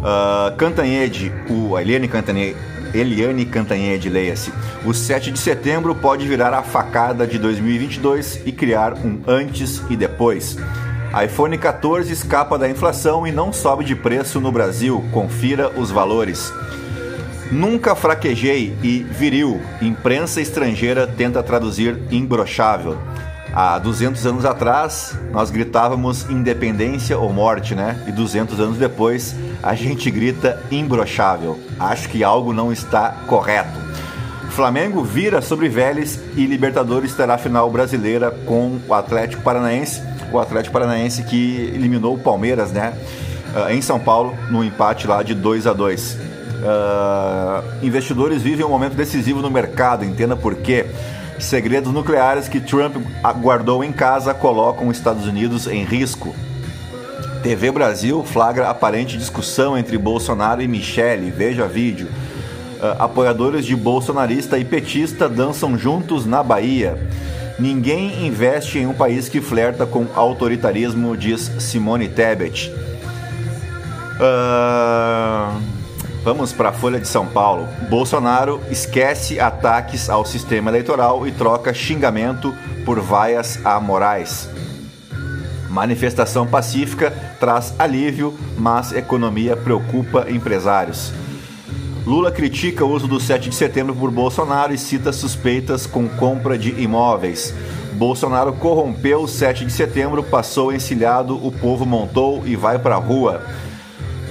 Uh, 0.00 0.56
Cantanhede, 0.56 1.30
o 1.50 1.78
Eliane 1.78 2.08
Cantanhede, 2.08 2.56
Eliane 2.94 3.44
Cantanhede, 3.44 4.08
leia-se. 4.08 4.52
O 4.84 4.92
7 4.92 5.30
de 5.30 5.38
setembro 5.38 5.94
pode 5.94 6.26
virar 6.26 6.52
a 6.54 6.62
facada 6.62 7.26
de 7.26 7.38
2022 7.38 8.42
e 8.44 8.52
criar 8.52 8.94
um 8.94 9.20
antes 9.26 9.82
e 9.90 9.96
depois 9.96 10.56
iPhone 11.22 11.58
14 11.58 12.10
escapa 12.10 12.56
da 12.56 12.66
inflação 12.66 13.26
e 13.26 13.32
não 13.32 13.52
sobe 13.52 13.84
de 13.84 13.94
preço 13.94 14.40
no 14.40 14.50
Brasil. 14.50 15.04
Confira 15.12 15.68
os 15.68 15.90
valores. 15.90 16.50
Nunca 17.50 17.94
fraquejei 17.94 18.74
e 18.82 19.00
viril. 19.00 19.60
Imprensa 19.82 20.40
estrangeira 20.40 21.06
tenta 21.06 21.42
traduzir 21.42 21.98
imbrochável. 22.10 22.96
Há 23.54 23.78
200 23.78 24.26
anos 24.26 24.44
atrás, 24.44 25.16
nós 25.30 25.50
gritávamos 25.50 26.28
independência 26.30 27.18
ou 27.18 27.32
morte, 27.32 27.74
né? 27.74 28.02
E 28.06 28.12
200 28.12 28.58
anos 28.60 28.78
depois, 28.78 29.34
a 29.62 29.74
gente 29.74 30.10
grita 30.10 30.62
imbrochável. 30.70 31.60
Acho 31.78 32.08
que 32.08 32.24
algo 32.24 32.52
não 32.52 32.72
está 32.72 33.10
correto. 33.26 33.80
Flamengo 34.50 35.02
vira 35.02 35.40
sobre 35.40 35.68
Vélez 35.68 36.20
e 36.36 36.46
Libertadores 36.46 37.14
terá 37.14 37.38
final 37.38 37.70
brasileira 37.70 38.30
com 38.30 38.78
o 38.86 38.94
Atlético 38.94 39.42
Paranaense 39.42 40.12
o 40.32 40.38
Atlético 40.40 40.72
Paranaense 40.72 41.22
que 41.22 41.70
eliminou 41.74 42.14
o 42.14 42.18
Palmeiras, 42.18 42.72
né? 42.72 42.94
Uh, 43.54 43.70
em 43.70 43.82
São 43.82 44.00
Paulo, 44.00 44.34
no 44.50 44.64
empate 44.64 45.06
lá 45.06 45.22
de 45.22 45.34
2 45.34 45.66
a 45.66 45.74
2 45.74 46.12
uh, 46.12 46.18
ah, 46.64 47.62
Investidores 47.82 48.40
vivem 48.40 48.64
um 48.64 48.68
momento 48.68 48.94
decisivo 48.94 49.42
no 49.42 49.50
mercado, 49.50 50.04
entenda 50.04 50.34
por 50.34 50.54
quê. 50.54 50.86
Segredos 51.42 51.92
nucleares 51.92 52.48
que 52.48 52.60
Trump 52.60 52.96
guardou 53.40 53.82
em 53.82 53.92
casa 53.92 54.32
colocam 54.32 54.86
os 54.86 54.96
Estados 54.96 55.26
Unidos 55.26 55.66
em 55.66 55.84
risco. 55.84 56.34
TV 57.42 57.72
Brasil 57.72 58.22
flagra 58.22 58.70
aparente 58.70 59.18
discussão 59.18 59.76
entre 59.76 59.98
Bolsonaro 59.98 60.62
e 60.62 60.68
Michele. 60.68 61.32
Veja 61.32 61.66
vídeo. 61.66 62.06
Uh, 62.80 63.02
apoiadores 63.02 63.66
de 63.66 63.74
bolsonarista 63.74 64.56
e 64.56 64.64
petista 64.64 65.28
dançam 65.28 65.76
juntos 65.76 66.24
na 66.24 66.44
Bahia. 66.44 66.96
Ninguém 67.58 68.24
investe 68.24 68.78
em 68.78 68.86
um 68.86 68.94
país 68.94 69.28
que 69.28 69.40
flerta 69.40 69.84
com 69.84 70.06
autoritarismo, 70.14 71.16
diz 71.16 71.50
Simone 71.58 72.08
Tebet. 72.08 72.72
Uh, 74.20 75.81
vamos 76.22 76.52
para 76.52 76.68
a 76.68 76.72
Folha 76.72 77.00
de 77.00 77.08
São 77.08 77.26
Paulo. 77.26 77.68
Bolsonaro 77.88 78.60
esquece 78.70 79.40
ataques 79.40 80.08
ao 80.08 80.24
sistema 80.24 80.70
eleitoral 80.70 81.26
e 81.26 81.32
troca 81.32 81.74
xingamento 81.74 82.54
por 82.84 83.00
vaias 83.00 83.58
a 83.64 83.78
Moraes. 83.80 84.48
Manifestação 85.68 86.46
pacífica 86.46 87.10
traz 87.40 87.74
alívio, 87.78 88.36
mas 88.56 88.92
economia 88.92 89.56
preocupa 89.56 90.26
empresários. 90.30 91.12
Lula 92.06 92.30
critica 92.30 92.84
o 92.84 92.90
uso 92.90 93.06
do 93.06 93.20
7 93.20 93.48
de 93.48 93.54
setembro 93.54 93.94
por 93.94 94.10
Bolsonaro 94.10 94.74
e 94.74 94.78
cita 94.78 95.12
suspeitas 95.12 95.86
com 95.86 96.08
compra 96.08 96.58
de 96.58 96.70
imóveis. 96.80 97.54
Bolsonaro 97.94 98.52
corrompeu 98.54 99.22
o 99.22 99.28
7 99.28 99.64
de 99.64 99.72
setembro, 99.72 100.22
passou 100.22 100.72
encilhado, 100.72 101.34
o 101.46 101.52
povo 101.52 101.86
montou 101.86 102.42
e 102.44 102.56
vai 102.56 102.78
pra 102.78 102.96
rua. 102.96 103.42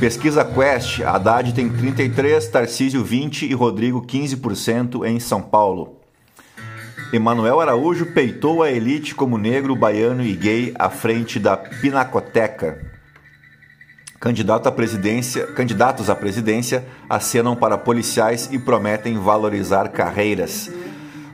Pesquisa 0.01 0.43
Quest, 0.43 1.03
Haddad 1.03 1.53
tem 1.53 1.69
33, 1.69 2.47
Tarcísio 2.47 3.03
20 3.03 3.45
e 3.45 3.53
Rodrigo 3.53 4.01
15% 4.01 5.05
em 5.05 5.19
São 5.19 5.43
Paulo. 5.43 5.99
Emanuel 7.13 7.59
Araújo 7.59 8.07
peitou 8.07 8.63
a 8.63 8.71
elite 8.71 9.13
como 9.13 9.37
negro, 9.37 9.75
baiano 9.75 10.23
e 10.23 10.33
gay 10.33 10.73
à 10.79 10.89
frente 10.89 11.37
da 11.37 11.55
Pinacoteca. 11.55 12.83
Candidato 14.19 14.65
à 14.65 14.71
presidência, 14.71 15.45
candidatos 15.45 16.09
à 16.09 16.15
presidência 16.15 16.83
acenam 17.07 17.55
para 17.55 17.77
policiais 17.77 18.49
e 18.51 18.57
prometem 18.57 19.19
valorizar 19.19 19.89
carreiras. 19.89 20.71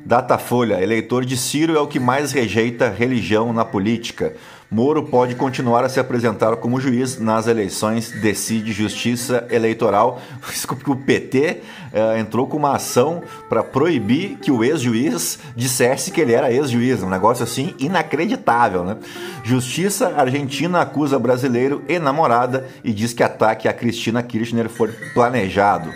Datafolha: 0.07 0.81
eleitor 0.81 1.25
de 1.25 1.35
Ciro 1.35 1.75
é 1.75 1.81
o 1.81 1.85
que 1.85 1.99
mais 1.99 2.31
rejeita 2.31 2.87
religião 2.87 3.51
na 3.51 3.65
política. 3.65 4.33
Moro 4.71 5.03
pode 5.03 5.35
continuar 5.35 5.83
a 5.83 5.89
se 5.89 5.99
apresentar 5.99 6.55
como 6.57 6.79
juiz 6.79 7.19
nas 7.19 7.45
eleições, 7.45 8.11
decide 8.11 8.71
Justiça 8.71 9.45
Eleitoral. 9.51 10.21
O 10.87 10.95
PT 10.95 11.61
uh, 11.91 12.17
entrou 12.17 12.47
com 12.47 12.55
uma 12.55 12.75
ação 12.75 13.21
para 13.49 13.61
proibir 13.61 14.37
que 14.37 14.49
o 14.49 14.63
ex-juiz 14.63 15.39
dissesse 15.53 16.11
que 16.11 16.21
ele 16.21 16.31
era 16.31 16.51
ex-juiz. 16.51 17.03
Um 17.03 17.09
negócio 17.09 17.43
assim 17.43 17.75
inacreditável, 17.77 18.85
né? 18.85 18.97
Justiça 19.43 20.13
Argentina 20.15 20.79
acusa 20.79 21.19
brasileiro 21.19 21.83
e 21.89 21.99
namorada 21.99 22.65
e 22.81 22.93
diz 22.93 23.11
que 23.11 23.23
ataque 23.23 23.67
a 23.67 23.73
Cristina 23.73 24.23
Kirchner 24.23 24.69
foi 24.69 24.89
planejado. 25.13 25.91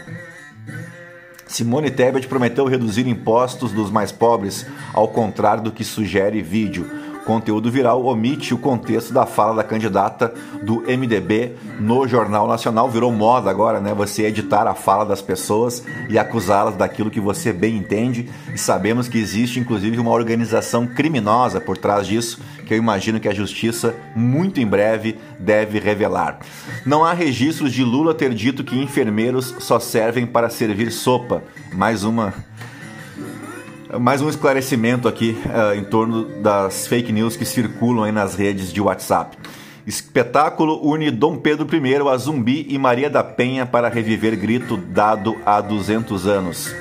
Simone 1.51 1.91
Tebet 1.91 2.27
prometeu 2.27 2.65
reduzir 2.65 3.05
impostos 3.07 3.73
dos 3.73 3.91
mais 3.91 4.09
pobres, 4.09 4.65
ao 4.93 5.09
contrário 5.09 5.61
do 5.61 5.71
que 5.71 5.83
sugere 5.83 6.41
vídeo. 6.41 7.10
Conteúdo 7.25 7.69
viral 7.69 8.03
omite 8.03 8.53
o 8.53 8.57
contexto 8.57 9.13
da 9.13 9.25
fala 9.25 9.55
da 9.55 9.63
candidata 9.63 10.33
do 10.63 10.81
MDB 10.81 11.55
no 11.79 12.07
Jornal 12.07 12.47
Nacional. 12.47 12.89
Virou 12.89 13.11
moda 13.11 13.49
agora, 13.49 13.79
né? 13.79 13.93
Você 13.93 14.23
editar 14.23 14.67
a 14.67 14.73
fala 14.73 15.05
das 15.05 15.21
pessoas 15.21 15.83
e 16.09 16.17
acusá-las 16.17 16.75
daquilo 16.75 17.11
que 17.11 17.19
você 17.19 17.53
bem 17.53 17.77
entende. 17.77 18.29
E 18.53 18.57
sabemos 18.57 19.07
que 19.07 19.19
existe, 19.19 19.59
inclusive, 19.59 19.99
uma 19.99 20.11
organização 20.11 20.87
criminosa 20.87 21.61
por 21.61 21.77
trás 21.77 22.07
disso, 22.07 22.41
que 22.65 22.73
eu 22.73 22.77
imagino 22.77 23.19
que 23.19 23.27
a 23.27 23.33
justiça, 23.33 23.95
muito 24.15 24.59
em 24.59 24.65
breve, 24.65 25.17
deve 25.39 25.79
revelar. 25.79 26.39
Não 26.85 27.05
há 27.05 27.13
registros 27.13 27.71
de 27.71 27.83
Lula 27.83 28.13
ter 28.13 28.33
dito 28.33 28.63
que 28.63 28.81
enfermeiros 28.81 29.55
só 29.59 29.79
servem 29.79 30.25
para 30.25 30.49
servir 30.49 30.91
sopa. 30.91 31.43
Mais 31.73 32.03
uma 32.03 32.33
mais 33.99 34.21
um 34.21 34.29
esclarecimento 34.29 35.07
aqui 35.07 35.37
uh, 35.45 35.75
em 35.75 35.83
torno 35.83 36.23
das 36.41 36.87
fake 36.87 37.11
news 37.11 37.35
que 37.35 37.45
circulam 37.45 38.05
aí 38.05 38.11
nas 38.11 38.35
redes 38.35 38.71
de 38.71 38.79
WhatsApp. 38.79 39.37
Espetáculo 39.85 40.79
une 40.83 41.09
Dom 41.11 41.37
Pedro 41.37 41.67
I 41.75 41.95
a 42.07 42.17
Zumbi 42.17 42.65
e 42.69 42.77
Maria 42.77 43.09
da 43.09 43.23
Penha 43.23 43.65
para 43.65 43.89
reviver 43.89 44.35
grito 44.37 44.77
dado 44.77 45.35
há 45.45 45.59
200 45.59 46.27
anos. 46.27 46.73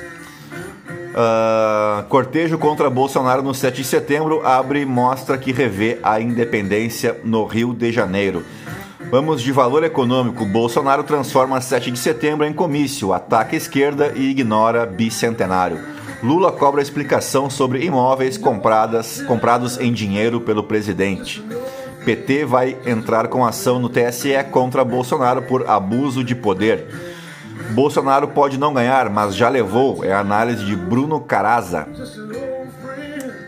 Uh, 1.11 2.03
cortejo 2.07 2.57
contra 2.57 2.89
Bolsonaro 2.89 3.41
no 3.41 3.53
7 3.53 3.81
de 3.81 3.87
setembro 3.87 4.45
abre 4.45 4.85
mostra 4.85 5.37
que 5.37 5.51
revê 5.51 5.99
a 6.01 6.21
independência 6.21 7.19
no 7.23 7.43
Rio 7.45 7.73
de 7.73 7.91
Janeiro. 7.91 8.45
Vamos 9.11 9.41
de 9.41 9.51
valor 9.51 9.83
econômico. 9.83 10.45
Bolsonaro 10.45 11.03
transforma 11.03 11.59
7 11.59 11.91
de 11.91 11.99
setembro 11.99 12.45
em 12.45 12.53
comício, 12.53 13.11
ataca 13.11 13.55
a 13.55 13.57
esquerda 13.57 14.13
e 14.15 14.29
ignora 14.29 14.85
bicentenário. 14.85 16.00
Lula 16.23 16.51
cobra 16.51 16.81
explicação 16.81 17.49
sobre 17.49 17.83
imóveis 17.83 18.37
compradas, 18.37 19.21
comprados 19.23 19.79
em 19.79 19.91
dinheiro 19.91 20.39
pelo 20.39 20.63
presidente. 20.63 21.43
PT 22.05 22.45
vai 22.45 22.77
entrar 22.85 23.27
com 23.27 23.45
ação 23.45 23.79
no 23.79 23.89
TSE 23.89 24.31
contra 24.51 24.85
Bolsonaro 24.85 25.41
por 25.41 25.67
abuso 25.67 26.23
de 26.23 26.35
poder. 26.35 26.87
Bolsonaro 27.71 28.27
pode 28.27 28.57
não 28.57 28.73
ganhar, 28.73 29.09
mas 29.09 29.35
já 29.35 29.49
levou, 29.49 30.03
é 30.03 30.11
a 30.11 30.19
análise 30.19 30.63
de 30.65 30.75
Bruno 30.75 31.19
Caraza. 31.19 31.87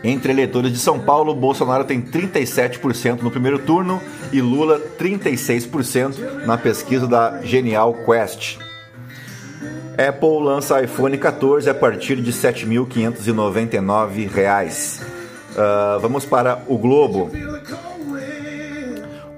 Entre 0.02 0.32
eleitores 0.32 0.72
de 0.72 0.78
São 0.78 0.98
Paulo, 0.98 1.34
Bolsonaro 1.34 1.84
tem 1.84 2.00
37% 2.02 3.22
no 3.22 3.30
primeiro 3.30 3.58
turno 3.60 4.00
e 4.32 4.40
Lula 4.40 4.80
36% 4.98 6.44
na 6.44 6.58
pesquisa 6.58 7.06
da 7.06 7.40
Genial 7.42 7.94
Quest. 8.04 8.58
Apple 9.96 10.42
lança 10.42 10.82
iPhone 10.82 11.16
14 11.16 11.70
a 11.70 11.74
partir 11.74 12.16
de 12.16 12.30
R$ 12.30 12.36
7.599. 12.36 15.00
Uh, 15.00 16.00
vamos 16.00 16.24
para 16.24 16.62
o 16.66 16.76
Globo. 16.76 17.30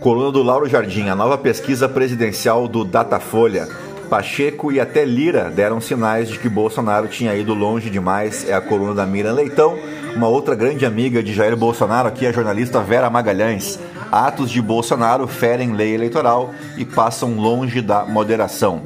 Coluna 0.01 0.33
do 0.33 0.43
Lauro 0.43 0.69
Jardim, 0.69 1.09
a 1.09 1.15
nova 1.15 1.37
pesquisa 1.37 1.89
presidencial 1.89 2.67
do 2.67 2.85
Datafolha. 2.85 3.69
Pacheco 4.09 4.71
e 4.71 4.81
até 4.81 5.05
Lira 5.05 5.51
deram 5.51 5.81
sinais 5.81 6.29
de 6.29 6.39
que 6.39 6.49
Bolsonaro 6.49 7.09
tinha 7.09 7.35
ido 7.35 7.53
longe 7.53 7.91
demais. 7.91 8.49
É 8.49 8.55
a 8.55 8.61
coluna 8.61 8.95
da 8.95 9.05
Miriam 9.05 9.35
Leitão. 9.35 9.77
Uma 10.15 10.29
outra 10.29 10.55
grande 10.55 10.87
amiga 10.87 11.23
de 11.23 11.35
Jair 11.35 11.57
Bolsonaro 11.57 12.09
aqui, 12.09 12.27
a 12.27 12.33
jornalista 12.33 12.81
Vera 12.81 13.11
Magalhães. 13.11 13.79
Atos 14.11 14.51
de 14.51 14.61
Bolsonaro 14.63 15.27
ferem 15.27 15.73
lei 15.73 15.95
eleitoral 15.95 16.55
e 16.77 16.85
passam 16.85 17.37
longe 17.37 17.81
da 17.81 18.05
moderação. 18.05 18.83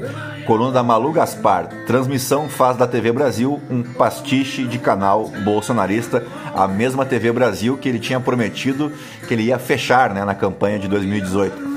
Coluna 0.47 0.73
da 0.73 0.83
Malu 0.83 1.12
Gaspar. 1.12 1.69
Transmissão 1.87 2.49
faz 2.49 2.77
da 2.77 2.87
TV 2.87 3.12
Brasil 3.12 3.61
um 3.71 3.83
pastiche 3.83 4.65
de 4.65 4.79
canal 4.79 5.29
bolsonarista. 5.45 6.25
A 6.55 6.67
mesma 6.67 7.05
TV 7.05 7.31
Brasil 7.33 7.77
que 7.77 7.89
ele 7.89 7.99
tinha 7.99 8.19
prometido 8.19 8.93
que 9.29 9.35
ele 9.35 9.45
ia 9.45 9.59
fechar 9.59 10.12
né, 10.12 10.25
na 10.25 10.35
campanha 10.35 10.79
de 10.79 10.89
2018. 10.89 11.71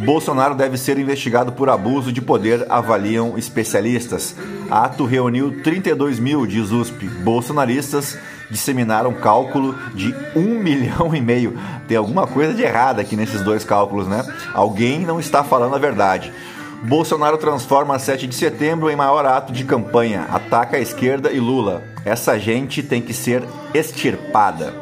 Bolsonaro 0.00 0.54
deve 0.54 0.78
ser 0.78 0.98
investigado 0.98 1.52
por 1.52 1.68
abuso 1.68 2.10
de 2.10 2.22
poder, 2.22 2.64
avaliam 2.70 3.36
especialistas. 3.36 4.34
Ato 4.70 5.04
reuniu 5.04 5.62
32 5.62 6.18
mil, 6.18 6.46
diz 6.46 6.70
USP. 6.70 7.06
Bolsonaristas 7.06 8.16
disseminaram 8.50 9.12
cálculo 9.14 9.74
de 9.94 10.14
um 10.34 10.58
milhão 10.60 11.14
e 11.14 11.20
meio. 11.20 11.58
Tem 11.86 11.96
alguma 11.96 12.26
coisa 12.26 12.52
de 12.52 12.62
errado 12.62 13.00
aqui 13.00 13.16
nesses 13.16 13.42
dois 13.42 13.64
cálculos, 13.64 14.06
né? 14.06 14.24
Alguém 14.52 15.00
não 15.00 15.20
está 15.20 15.44
falando 15.44 15.74
a 15.74 15.78
verdade. 15.78 16.32
Bolsonaro 16.82 17.36
transforma 17.36 17.98
7 17.98 18.26
de 18.26 18.34
setembro 18.34 18.90
em 18.90 18.96
maior 18.96 19.26
ato 19.26 19.52
de 19.52 19.64
campanha, 19.64 20.26
ataca 20.30 20.78
a 20.78 20.80
esquerda 20.80 21.30
e 21.30 21.38
Lula. 21.38 21.82
Essa 22.06 22.38
gente 22.38 22.82
tem 22.82 23.02
que 23.02 23.12
ser 23.12 23.44
extirpada. 23.74 24.72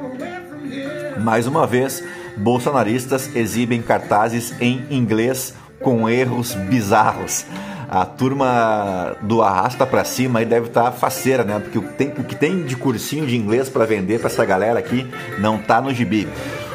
Mais 1.18 1.48
uma 1.48 1.66
vez, 1.66 2.04
bolsonaristas 2.36 3.34
exibem 3.34 3.82
cartazes 3.82 4.54
em 4.60 4.86
inglês 4.90 5.54
com 5.80 6.08
erros 6.08 6.54
bizarros. 6.54 7.44
A 7.90 8.04
turma 8.04 9.16
do 9.22 9.40
arrasta 9.40 9.86
para 9.86 10.04
cima 10.04 10.40
aí 10.40 10.44
deve 10.44 10.66
estar 10.66 10.84
tá 10.84 10.92
faceira, 10.92 11.42
né? 11.42 11.58
Porque 11.58 11.78
o, 11.78 11.82
tem, 11.82 12.08
o 12.08 12.22
que 12.22 12.36
tem 12.36 12.62
de 12.62 12.76
cursinho 12.76 13.26
de 13.26 13.34
inglês 13.34 13.70
para 13.70 13.86
vender 13.86 14.18
para 14.18 14.28
essa 14.28 14.44
galera 14.44 14.78
aqui 14.78 15.06
não 15.38 15.56
tá 15.56 15.80
no 15.80 15.92
gibi. 15.94 16.28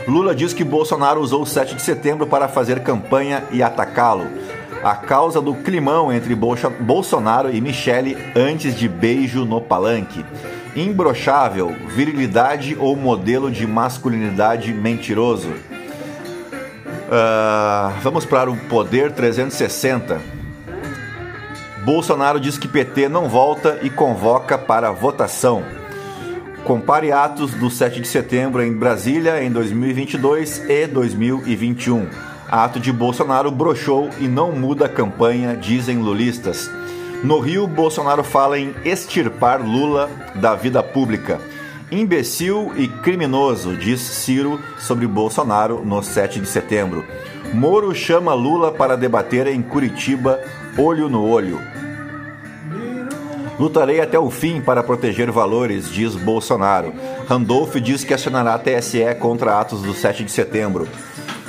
Lula 0.07 0.33
diz 0.33 0.53
que 0.53 0.63
Bolsonaro 0.63 1.21
usou 1.21 1.43
o 1.43 1.45
7 1.45 1.75
de 1.75 1.81
setembro 1.83 2.25
para 2.25 2.47
fazer 2.47 2.79
campanha 2.81 3.43
e 3.51 3.61
atacá-lo. 3.61 4.27
A 4.83 4.95
causa 4.95 5.39
do 5.39 5.53
climão 5.53 6.11
entre 6.11 6.35
Bolsonaro 6.35 7.55
e 7.55 7.61
Michele 7.61 8.17
antes 8.35 8.75
de 8.75 8.89
beijo 8.89 9.45
no 9.45 9.61
palanque. 9.61 10.25
Imbrochável, 10.75 11.73
virilidade 11.95 12.75
ou 12.77 12.95
modelo 12.95 13.51
de 13.51 13.67
masculinidade 13.67 14.73
mentiroso? 14.73 15.49
Uh, 17.07 17.93
vamos 18.01 18.25
para 18.25 18.49
o 18.49 18.57
Poder 18.57 19.11
360. 19.11 20.42
Bolsonaro 21.85 22.39
diz 22.39 22.57
que 22.57 22.65
PT 22.65 23.09
não 23.09 23.27
volta 23.27 23.79
e 23.81 23.89
convoca 23.89 24.57
para 24.57 24.91
votação. 24.91 25.65
Compare 26.63 27.11
atos 27.11 27.51
do 27.51 27.69
7 27.69 27.99
de 27.99 28.07
setembro 28.07 28.63
em 28.63 28.71
Brasília 28.71 29.43
em 29.43 29.51
2022 29.51 30.63
e 30.69 30.87
2021. 30.87 32.07
Ato 32.49 32.79
de 32.79 32.89
Bolsonaro 32.89 33.51
brochou 33.51 34.09
e 34.21 34.29
não 34.29 34.53
muda 34.53 34.85
a 34.85 34.89
campanha, 34.89 35.57
dizem 35.57 35.97
lulistas. 35.97 36.71
No 37.21 37.39
Rio, 37.39 37.67
Bolsonaro 37.67 38.23
fala 38.23 38.57
em 38.57 38.73
extirpar 38.85 39.61
Lula 39.61 40.09
da 40.35 40.55
vida 40.55 40.81
pública. 40.81 41.41
Imbecil 41.91 42.71
e 42.77 42.87
criminoso, 42.87 43.75
diz 43.75 43.99
Ciro 43.99 44.57
sobre 44.79 45.05
Bolsonaro 45.05 45.83
no 45.83 46.01
7 46.01 46.39
de 46.39 46.47
setembro. 46.47 47.03
Moro 47.53 47.93
chama 47.93 48.33
Lula 48.33 48.71
para 48.71 48.95
debater 48.95 49.47
em 49.47 49.61
Curitiba, 49.61 50.39
olho 50.77 51.07
no 51.07 51.27
olho. 51.27 51.59
Lutarei 53.59 54.01
até 54.01 54.17
o 54.17 54.31
fim 54.31 54.59
para 54.59 54.81
proteger 54.81 55.31
valores, 55.31 55.89
diz 55.89 56.15
Bolsonaro. 56.15 56.93
Randolph 57.27 57.75
diz 57.75 58.03
que 58.03 58.13
acionará 58.13 58.55
a 58.55 58.59
TSE 58.59 59.15
contra 59.19 59.59
atos 59.59 59.81
do 59.83 59.93
7 59.93 60.23
de 60.23 60.31
setembro. 60.31 60.87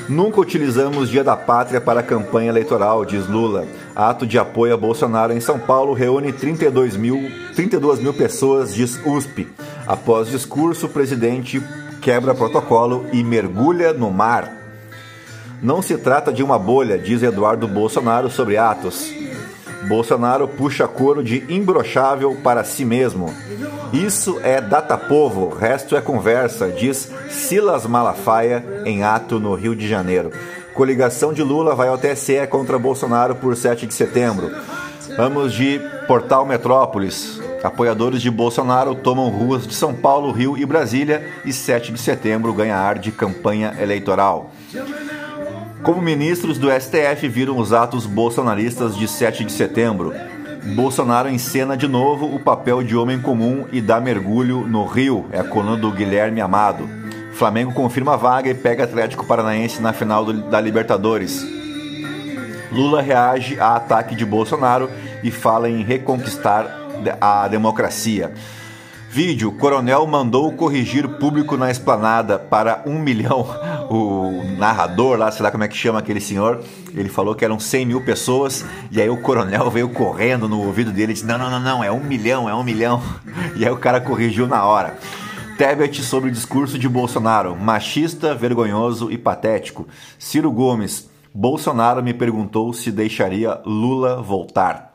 Nunca 0.07 0.39
utilizamos 0.39 1.09
Dia 1.09 1.25
da 1.25 1.35
Pátria 1.35 1.81
para 1.81 2.03
campanha 2.03 2.51
eleitoral, 2.51 3.07
diz 3.07 3.27
Lula. 3.27 3.67
Ato 3.97 4.27
de 4.27 4.39
apoio 4.39 4.75
a 4.75 4.77
Bolsonaro 4.77 5.33
em 5.33 5.41
São 5.41 5.59
Paulo 5.59 5.95
reúne 5.95 6.31
32 6.31 6.95
mil, 6.95 7.31
32 7.55 8.01
mil 8.01 8.13
pessoas, 8.13 8.75
diz 8.75 9.01
USP. 9.07 9.49
Após 9.87 10.29
discurso, 10.29 10.87
o 10.87 10.91
presidente 10.91 11.63
quebra 12.03 12.35
protocolo 12.35 13.07
e 13.15 13.25
mergulha 13.25 13.95
no 13.95 14.11
mar. 14.11 14.64
Não 15.65 15.81
se 15.81 15.97
trata 15.97 16.31
de 16.31 16.43
uma 16.43 16.59
bolha, 16.59 16.99
diz 16.99 17.23
Eduardo 17.23 17.67
Bolsonaro 17.67 18.31
sobre 18.31 18.59
Atos. 18.59 19.11
Bolsonaro 19.89 20.47
puxa 20.47 20.87
coro 20.87 21.25
de 21.25 21.43
imbrochável 21.49 22.37
para 22.45 22.63
si 22.63 22.85
mesmo. 22.85 23.35
Isso 23.91 24.39
é 24.43 24.61
data 24.61 24.99
povo, 24.99 25.49
resto 25.49 25.97
é 25.97 26.03
conversa, 26.03 26.69
diz 26.69 27.11
Silas 27.31 27.87
Malafaia 27.87 28.63
em 28.85 29.05
ato 29.05 29.41
no 29.41 29.55
Rio 29.55 29.75
de 29.75 29.89
Janeiro. 29.89 30.31
Coligação 30.75 31.33
de 31.33 31.43
Lula 31.43 31.75
vai 31.75 31.89
ao 31.89 31.97
TSE 31.97 32.47
contra 32.51 32.79
Bolsonaro 32.79 33.35
por 33.35 33.57
7 33.57 33.87
de 33.87 33.95
setembro. 33.95 34.51
Vamos 35.17 35.55
de 35.55 35.81
Portal 36.07 36.45
Metrópolis. 36.45 37.41
Apoiadores 37.63 38.21
de 38.21 38.31
Bolsonaro 38.31 38.95
tomam 38.95 39.31
ruas 39.31 39.67
de 39.67 39.75
São 39.75 39.95
Paulo, 39.95 40.31
Rio 40.31 40.59
e 40.59 40.67
Brasília 40.67 41.27
e 41.43 41.55
7 41.55 41.91
de 41.91 41.99
setembro 41.99 42.53
ganha 42.53 42.77
ar 42.77 42.99
de 42.99 43.11
campanha 43.11 43.75
eleitoral. 43.81 44.53
Como 45.85 46.01
ministros 46.01 46.57
do 46.57 46.71
STF 46.71 47.29
viram 47.29 47.59
os 47.59 47.71
atos 47.71 48.07
bolsonaristas 48.07 48.97
de 48.97 49.07
7 49.07 49.45
de 49.45 49.53
setembro, 49.53 50.15
Bolsonaro 50.75 51.29
encena 51.29 51.77
de 51.77 51.87
novo 51.87 52.25
o 52.35 52.39
papel 52.39 52.83
de 52.83 52.97
homem 52.97 53.21
comum 53.21 53.67
e 53.71 53.83
dá 53.83 54.01
mergulho 54.01 54.67
no 54.67 54.87
Rio, 54.87 55.27
é 55.31 55.41
a 55.41 55.45
coluna 55.45 55.77
do 55.77 55.93
Guilherme 55.93 56.41
Amado. 56.41 56.89
Flamengo 57.35 57.75
confirma 57.75 58.15
a 58.15 58.17
vaga 58.17 58.49
e 58.49 58.55
pega 58.55 58.85
Atlético 58.85 59.27
Paranaense 59.27 59.83
na 59.83 59.93
final 59.93 60.25
do, 60.25 60.33
da 60.49 60.59
Libertadores. 60.59 61.47
Lula 62.73 63.03
reage 63.03 63.61
a 63.61 63.77
ataque 63.77 64.15
de 64.15 64.25
Bolsonaro 64.25 64.89
e 65.23 65.31
fala 65.31 65.69
em 65.69 65.83
reconquistar 65.83 66.67
a 67.21 67.47
democracia. 67.47 68.33
Vídeo: 69.15 69.53
Coronel 69.53 70.05
mandou 70.09 70.51
corrigir 70.51 71.09
público 71.21 71.57
na 71.57 71.71
esplanada 71.71 72.37
para 72.37 72.83
um 72.85 72.99
milhão. 72.99 73.47
O 73.89 74.43
narrador 74.59 75.17
lá, 75.17 75.31
sei 75.31 75.45
lá 75.45 75.53
como 75.53 75.63
é 75.63 75.69
que 75.69 75.77
chama 75.77 76.01
aquele 76.01 76.21
senhor, 76.21 76.65
ele 76.93 77.09
falou 77.09 77.33
que 77.33 77.45
eram 77.45 77.61
100 77.61 77.87
mil 77.87 78.05
pessoas. 78.05 78.65
E 78.91 79.01
aí 79.01 79.09
o 79.09 79.23
coronel 79.23 79.71
veio 79.71 79.89
correndo 79.91 80.49
no 80.49 80.61
ouvido 80.61 80.91
dele 80.91 81.13
e 81.13 81.15
disse: 81.15 81.25
Não, 81.25 81.39
não, 81.39 81.49
não, 81.49 81.61
não, 81.61 81.85
é 81.85 81.93
um 81.93 82.03
milhão, 82.03 82.49
é 82.49 82.55
um 82.57 82.65
milhão. 82.65 83.01
E 83.55 83.65
aí 83.65 83.71
o 83.71 83.77
cara 83.77 84.01
corrigiu 84.01 84.49
na 84.49 84.65
hora. 84.65 84.99
Tebet 85.57 86.03
sobre 86.03 86.29
o 86.29 86.33
discurso 86.33 86.77
de 86.77 86.89
Bolsonaro, 86.89 87.55
machista, 87.55 88.35
vergonhoso 88.35 89.13
e 89.13 89.17
patético. 89.17 89.87
Ciro 90.19 90.51
Gomes, 90.51 91.09
Bolsonaro 91.33 92.03
me 92.03 92.13
perguntou 92.13 92.73
se 92.73 92.91
deixaria 92.91 93.61
Lula 93.65 94.21
voltar. 94.21 94.94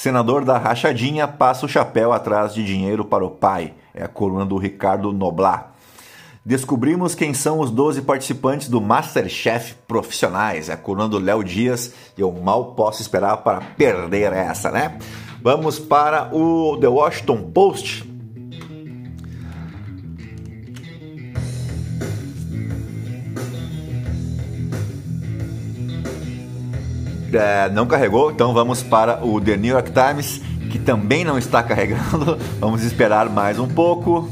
Senador 0.00 0.44
da 0.44 0.56
Rachadinha 0.56 1.26
passa 1.26 1.66
o 1.66 1.68
chapéu 1.68 2.12
atrás 2.12 2.54
de 2.54 2.64
dinheiro 2.64 3.04
para 3.04 3.26
o 3.26 3.30
pai. 3.32 3.74
É 3.92 4.04
a 4.04 4.06
coluna 4.06 4.46
do 4.46 4.56
Ricardo 4.56 5.12
Noblar. 5.12 5.72
Descobrimos 6.46 7.16
quem 7.16 7.34
são 7.34 7.58
os 7.58 7.72
12 7.72 8.02
participantes 8.02 8.68
do 8.68 8.80
Masterchef 8.80 9.74
profissionais. 9.88 10.68
É 10.68 10.74
a 10.74 10.76
coluna 10.76 11.08
do 11.08 11.18
Léo 11.18 11.42
Dias. 11.42 11.92
Eu 12.16 12.30
mal 12.30 12.76
posso 12.76 13.02
esperar 13.02 13.38
para 13.38 13.60
perder 13.76 14.32
essa, 14.32 14.70
né? 14.70 14.96
Vamos 15.42 15.80
para 15.80 16.32
o 16.32 16.76
The 16.76 16.86
Washington 16.86 17.50
Post. 17.50 18.07
É, 27.32 27.68
não 27.70 27.86
carregou, 27.86 28.30
então 28.30 28.54
vamos 28.54 28.82
para 28.82 29.24
o 29.24 29.40
The 29.40 29.56
New 29.56 29.72
York 29.72 29.90
Times, 29.92 30.40
que 30.70 30.78
também 30.78 31.24
não 31.24 31.38
está 31.38 31.62
carregando. 31.64 32.38
Vamos 32.58 32.82
esperar 32.82 33.28
mais 33.28 33.58
um 33.58 33.68
pouco. 33.68 34.28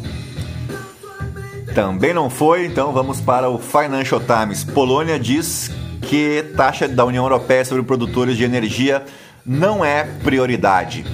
Também 1.75 2.15
não 2.15 2.31
foi, 2.31 2.65
então 2.65 2.93
vamos 2.93 3.21
para 3.21 3.51
o 3.51 3.59
Financial 3.59 4.21
Times. 4.21 4.65
Polônia 4.65 5.19
diz 5.19 5.71
que 6.01 6.43
taxa 6.57 6.89
da 6.89 7.05
União 7.05 7.25
Europeia 7.25 7.65
sobre 7.65 7.83
produtores 7.83 8.37
de 8.37 8.45
energia 8.45 9.05
não 9.45 9.85
é 9.85 10.05
prioridade. 10.25 11.05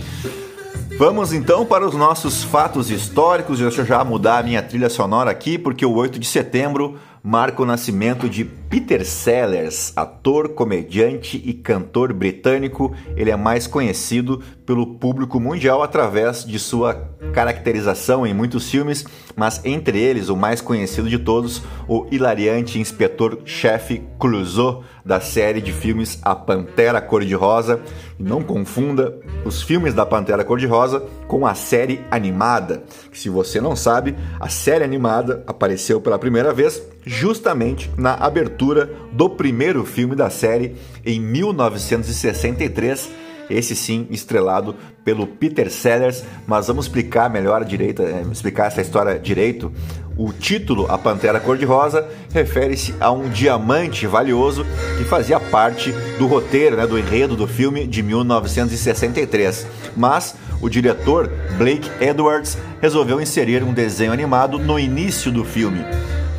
Vamos 0.99 1.33
então 1.33 1.67
para 1.67 1.85
os 1.85 1.95
nossos 1.95 2.45
fatos 2.45 2.91
históricos. 2.91 3.59
Deixa 3.59 3.81
eu 3.81 3.87
já 3.87 4.05
mudar 4.05 4.39
a 4.39 4.43
minha 4.43 4.63
trilha 4.63 4.89
sonora 4.89 5.31
aqui, 5.31 5.59
porque 5.59 5.85
o 5.85 5.93
8 5.95 6.19
de 6.19 6.27
setembro 6.27 6.97
marca 7.23 7.63
o 7.63 7.67
nascimento 7.67 8.29
de 8.29 8.45
Peter 8.45 9.07
Sellers, 9.07 9.93
ator, 9.95 10.49
comediante 10.51 11.41
e 11.45 11.55
cantor 11.55 12.13
britânico. 12.13 12.93
Ele 13.17 13.31
é 13.31 13.37
mais 13.37 13.67
conhecido 13.67 14.43
pelo 14.67 14.95
público 14.95 15.39
mundial 15.39 15.83
através 15.83 16.45
de 16.45 16.59
sua 16.59 16.95
caracterização 17.33 18.27
em 18.27 18.35
muitos 18.35 18.69
filmes, 18.69 19.07
mas 19.37 19.65
entre 19.65 19.99
eles 19.99 20.29
o 20.29 20.37
mais 20.37 20.61
conhecido 20.61 21.09
de 21.09 21.19
todos, 21.19 21.63
o 21.87 22.07
hilariante 22.11 22.81
inspetor-chefe 22.81 24.03
Clouseau 24.19 24.83
da 25.05 25.21
série 25.21 25.61
de 25.61 25.73
filmes 25.73 26.19
A 26.23 26.35
Pantera 26.35 27.01
Cor-de-Rosa. 27.01 27.81
Não 28.19 28.43
confunda 28.43 29.19
os 29.45 29.63
filmes 29.63 29.95
da 29.95 30.07
Pantera 30.07 30.45
Cor-de-Rosa 30.45 31.03
com 31.27 31.47
a 31.47 31.55
série 31.55 32.01
animada, 32.11 32.83
que 33.11 33.19
se 33.19 33.29
você 33.29 33.61
não 33.61 33.75
sabe, 33.75 34.15
a 34.39 34.49
série 34.49 34.85
animada 34.85 35.43
apareceu 35.47 36.01
pela 36.01 36.19
primeira 36.19 36.53
vez 36.53 36.83
justamente 37.05 37.91
na 37.97 38.15
abertura 38.15 38.91
do 39.13 39.29
primeiro 39.29 39.85
filme 39.85 40.15
da 40.15 40.31
série 40.31 40.77
em 41.05 41.21
1963 41.21 43.23
esse 43.51 43.77
sim 43.77 44.07
estrelado 44.11 44.75
pelo 45.05 45.27
Peter 45.27 45.71
Sellers, 45.71 46.25
mas 46.47 46.69
vamos 46.69 46.87
explicar 46.87 47.29
melhor 47.29 47.65
direito, 47.65 48.03
eh, 48.03 48.23
explicar 48.31 48.67
essa 48.67 48.81
história 48.81 49.19
direito. 49.19 49.73
O 50.17 50.33
título 50.33 50.87
A 50.91 50.99
Pantera 50.99 51.41
Cor-de-Rosa 51.41 52.07
refere-se 52.33 52.95
a 53.01 53.11
um 53.11 53.29
diamante 53.29 54.07
valioso 54.07 54.67
que 54.99 55.05
fazia 55.05 55.41
parte 55.41 55.91
do 56.19 56.27
roteiro, 56.27 56.77
né, 56.77 56.87
do 56.87 56.99
enredo 56.99 57.35
do 57.35 57.47
filme 57.47 57.87
de 57.87 58.03
1963. 58.03 59.67
Mas 59.97 60.35
o 60.61 60.69
diretor 60.69 61.31
Blake 61.57 61.91
Edwards 62.01 62.59
resolveu 62.81 63.21
inserir 63.21 63.63
um 63.63 63.73
desenho 63.73 64.13
animado 64.13 64.59
no 64.59 64.79
início 64.79 65.33
do 65.33 65.45
filme. 65.45 65.85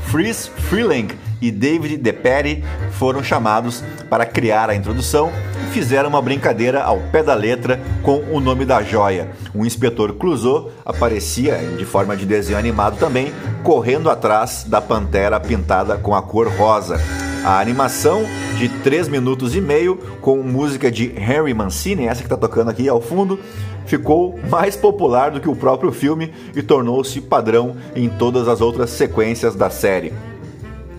Fritz 0.05 0.47
Freeling 0.69 1.07
e 1.43 1.51
David 1.51 1.97
DePerry 1.97 2.63
foram 2.91 3.21
chamados 3.21 3.83
para 4.09 4.25
criar 4.25 4.69
a 4.69 4.75
introdução 4.75 5.29
e 5.61 5.73
fizeram 5.73 6.07
uma 6.07 6.21
brincadeira 6.21 6.81
ao 6.81 7.01
pé 7.11 7.21
da 7.21 7.33
letra 7.33 7.81
com 8.01 8.23
o 8.31 8.39
nome 8.39 8.63
da 8.63 8.81
joia. 8.81 9.29
O 9.53 9.65
inspetor 9.65 10.13
Clouseau 10.13 10.71
aparecia 10.85 11.57
de 11.77 11.83
forma 11.83 12.15
de 12.15 12.25
desenho 12.25 12.57
animado 12.57 12.97
também, 12.97 13.33
correndo 13.61 14.09
atrás 14.09 14.63
da 14.65 14.79
pantera 14.79 15.37
pintada 15.37 15.97
com 15.97 16.15
a 16.15 16.21
cor 16.21 16.47
rosa. 16.47 16.97
A 17.43 17.59
animação 17.59 18.23
de 18.57 18.69
3 18.69 19.09
minutos 19.09 19.53
e 19.53 19.59
meio, 19.59 19.97
com 20.21 20.37
música 20.37 20.89
de 20.89 21.07
Harry 21.07 21.53
Mancini, 21.53 22.07
essa 22.07 22.21
que 22.21 22.25
está 22.25 22.37
tocando 22.37 22.69
aqui 22.69 22.87
ao 22.87 23.01
fundo, 23.01 23.37
ficou 23.85 24.39
mais 24.49 24.77
popular 24.77 25.31
do 25.31 25.41
que 25.41 25.49
o 25.49 25.55
próprio 25.55 25.91
filme 25.91 26.31
e 26.55 26.61
tornou-se 26.61 27.19
padrão 27.19 27.75
em 27.93 28.07
todas 28.07 28.47
as 28.47 28.61
outras 28.61 28.91
sequências 28.91 29.55
da 29.55 29.69
série. 29.69 30.13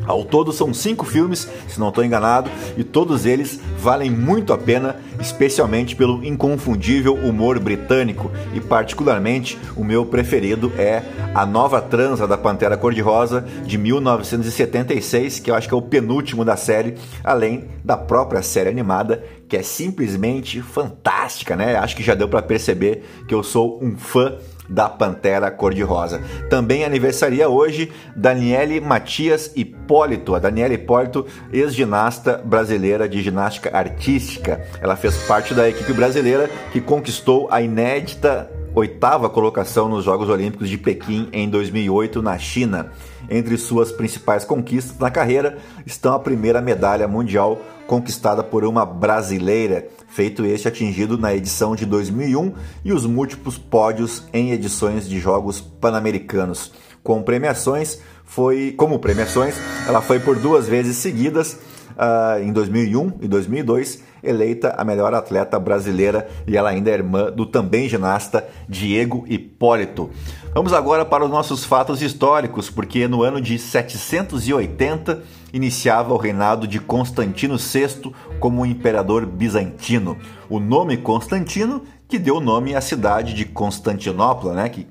Ao 0.07 0.25
todo 0.25 0.53
são 0.53 0.75
cinco 0.75 1.05
filmes, 1.05 1.49
se 1.69 1.81
não 1.81 1.89
estou 1.89 2.05
enganado, 2.05 2.51
e 2.77 2.85
todos 2.85 3.25
eles 3.25 3.59
valem 3.79 4.11
muito 4.11 4.53
a 4.53 4.59
pena, 4.59 4.97
especialmente 5.21 5.97
pelo 5.97 6.25
inconfundível 6.25 7.15
humor 7.15 7.59
britânico. 7.59 8.31
E 8.55 8.61
particularmente 8.61 9.59
o 9.77 9.85
meu 9.85 10.05
preferido 10.05 10.73
é 10.77 11.03
A 11.35 11.47
Nova 11.47 11.81
Transa 11.81 12.27
da 12.27 12.37
Pantera 12.37 12.77
Cor-de-Rosa 12.77 13.47
de 13.65 13.79
1976, 13.79 15.41
que 15.41 15.51
eu 15.51 15.55
acho 15.55 15.69
que 15.69 15.75
é 15.75 15.77
o 15.77 15.83
penúltimo 15.83 16.45
da 16.45 16.57
série, 16.57 16.95
além 17.23 17.65
da 17.85 17.97
própria 17.97 18.43
série 18.43 18.69
animada, 18.69 19.25
que 19.49 19.57
é 19.57 19.63
simplesmente 19.63 20.61
fantástica, 20.61 21.57
né? 21.57 21.77
Acho 21.77 21.97
que 21.97 22.03
já 22.03 22.15
deu 22.15 22.29
para 22.29 22.43
perceber 22.43 23.05
que 23.29 23.35
eu 23.35 23.43
sou 23.43 23.79
um 23.83 23.97
fã 23.97 24.35
da 24.69 24.89
Pantera 24.89 25.51
Cor-de-Rosa. 25.51 26.21
Também 26.49 26.85
aniversaria 26.85 27.49
hoje 27.49 27.93
Daniele 28.17 28.81
Matias 28.81 29.51
Hipólito. 29.55 30.35
A 30.35 30.39
Daniele 30.39 30.75
Hipólito, 30.75 31.27
ex-ginasta 31.53 32.41
brasileira 32.45 33.09
de 33.09 33.23
ginástica 33.23 33.77
artística. 33.77 34.65
Ela 34.81 34.97
fez 34.97 35.17
parte 35.27 35.55
da 35.55 35.69
equipe 35.69 35.93
brasileira 35.93 36.49
que 36.73 36.81
conquistou 36.81 37.49
a 37.51 37.61
inédita 37.61 38.51
oitava 38.75 39.31
colocação 39.31 39.89
nos 39.89 40.05
Jogos 40.05 40.29
Olímpicos 40.29 40.69
de 40.69 40.77
Pequim 40.77 41.29
em 41.33 41.49
2008 41.49 42.21
na 42.21 42.37
China. 42.37 42.91
Entre 43.31 43.57
suas 43.57 43.93
principais 43.93 44.45
conquistas 44.45 44.99
na 44.99 45.11
carreira 45.11 45.59
estão 45.87 46.13
a 46.13 46.19
primeira 46.19 46.61
medalha 46.61 47.07
mundial 47.07 47.59
conquistada 47.87 48.43
por 48.43 48.65
uma 48.65 48.85
brasileira, 48.85 49.87
feito 50.15 50.47
este 50.47 50.69
atingido 50.69 51.19
na 51.19 51.35
edição 51.35 51.75
de 51.75 51.85
2001 51.85 52.55
e 52.85 52.93
os 52.93 53.05
múltiplos 53.05 53.59
pódios 53.59 54.23
em 54.33 54.53
edições 54.53 55.09
de 55.09 55.19
Jogos 55.19 55.61
Pan-Americanos. 55.61 56.71
Com 57.03 57.21
premiações, 57.21 57.99
foi 58.25 58.73
como 58.77 59.01
premiações, 59.01 59.57
ela 59.89 60.01
foi 60.01 60.21
por 60.21 60.39
duas 60.39 60.69
vezes 60.69 60.99
seguidas 60.99 61.59
uh, 61.91 62.43
em 62.43 62.53
2001 62.53 63.13
e 63.21 63.29
2002 63.29 64.03
eleita 64.23 64.75
a 64.77 64.85
melhor 64.85 65.15
atleta 65.15 65.59
brasileira 65.59 66.27
e 66.47 66.57
ela 66.57 66.71
ainda 66.71 66.91
é 66.91 66.95
irmã 66.95 67.31
do 67.31 67.45
também 67.45 67.89
ginasta 67.89 68.47
Diego 68.69 69.25
Hipólito. 69.29 70.11
Vamos 70.55 70.73
agora 70.73 71.05
para 71.05 71.25
os 71.25 71.31
nossos 71.31 71.65
fatos 71.65 72.01
históricos, 72.01 72.71
porque 72.71 73.07
no 73.07 73.23
ano 73.23 73.41
de 73.41 73.59
780 73.59 75.23
iniciava 75.53 76.15
o 76.15 76.17
reinado 76.17 76.67
de 76.67 76.79
Constantino 76.79 77.57
VI 77.57 78.13
como 78.41 78.65
imperador 78.65 79.27
bizantino. 79.27 80.17
O 80.49 80.59
nome 80.59 80.97
Constantino 80.97 81.83
que 82.09 82.19
deu 82.19 82.41
nome 82.41 82.75
à 82.75 82.81
cidade 82.81 83.35
de 83.35 83.45
Constantinopla, 83.45 84.55
né, 84.55 84.69
que 84.69 84.87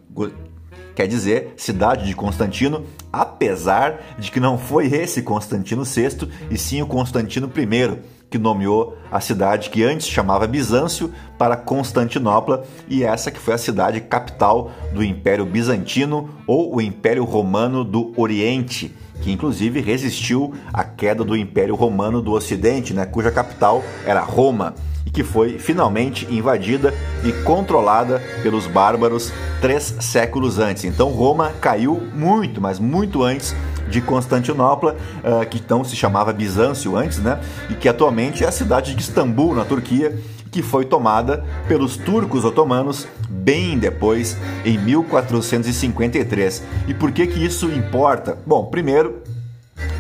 quer 0.96 1.08
dizer 1.08 1.54
cidade 1.58 2.06
de 2.06 2.16
Constantino, 2.16 2.86
apesar 3.12 4.16
de 4.18 4.32
que 4.32 4.40
não 4.40 4.58
foi 4.58 4.88
esse 4.88 5.22
Constantino 5.22 5.84
VI, 5.84 6.30
e 6.50 6.58
sim 6.58 6.82
o 6.82 6.88
Constantino 6.88 7.48
I, 7.48 8.00
que 8.30 8.38
nomeou 8.40 8.98
a 9.12 9.20
cidade 9.20 9.70
que 9.70 9.84
antes 9.84 10.08
chamava 10.08 10.48
Bizâncio 10.48 11.14
para 11.38 11.56
Constantinopla, 11.56 12.64
e 12.88 13.04
essa 13.04 13.30
que 13.30 13.40
foi 13.40 13.54
a 13.54 13.60
cidade 13.60 14.02
capital 14.02 14.72
do 14.94 15.04
Império 15.04 15.46
Bizantino 15.46 16.30
ou 16.48 16.76
o 16.76 16.82
Império 16.82 17.24
Romano 17.24 17.84
do 17.84 18.12
Oriente, 18.18 18.96
que 19.22 19.32
inclusive 19.32 19.80
resistiu 19.82 20.54
à 20.74 20.84
queda 20.84 21.24
do 21.24 21.38
Império 21.38 21.76
Romano 21.76 22.22
do 22.22 22.32
Ocidente, 22.32 22.94
né, 22.94 23.06
cuja 23.06 23.32
capital 23.32 23.84
era 24.06 24.22
Roma 24.22 24.74
que 25.14 25.24
foi 25.24 25.60
finalmente 25.60 26.28
invadida 26.34 26.94
e 27.24 27.32
controlada 27.44 28.22
pelos 28.42 28.66
bárbaros 28.66 29.32
três 29.62 29.96
séculos 30.02 30.58
antes. 30.58 30.84
Então 30.84 31.10
Roma 31.10 31.52
caiu 31.62 32.02
muito, 32.14 32.60
mas 32.60 32.80
muito 32.80 33.24
antes 33.24 33.56
de 33.88 34.02
Constantinopla, 34.02 34.98
uh, 35.24 35.46
que 35.48 35.60
então 35.60 35.84
se 35.84 35.96
chamava 35.96 36.34
Bizâncio 36.34 36.98
antes, 36.98 37.20
né? 37.20 37.40
E 37.70 37.76
que 37.76 37.88
atualmente 37.88 38.44
é 38.44 38.48
a 38.48 38.52
cidade 38.52 38.96
de 38.96 39.02
Istambul, 39.02 39.54
na 39.54 39.64
Turquia, 39.64 40.18
que 40.52 40.62
foi 40.62 40.86
tomada 40.86 41.44
pelos 41.68 41.96
turcos 41.98 42.44
otomanos 42.44 43.08
bem 43.30 43.78
depois, 43.78 44.38
em 44.66 44.78
1453. 44.78 46.64
E 46.88 46.94
por 46.94 47.12
que 47.12 47.28
que 47.28 47.44
isso 47.44 47.68
importa? 47.68 48.38
Bom, 48.46 48.66
primeiro, 48.66 49.22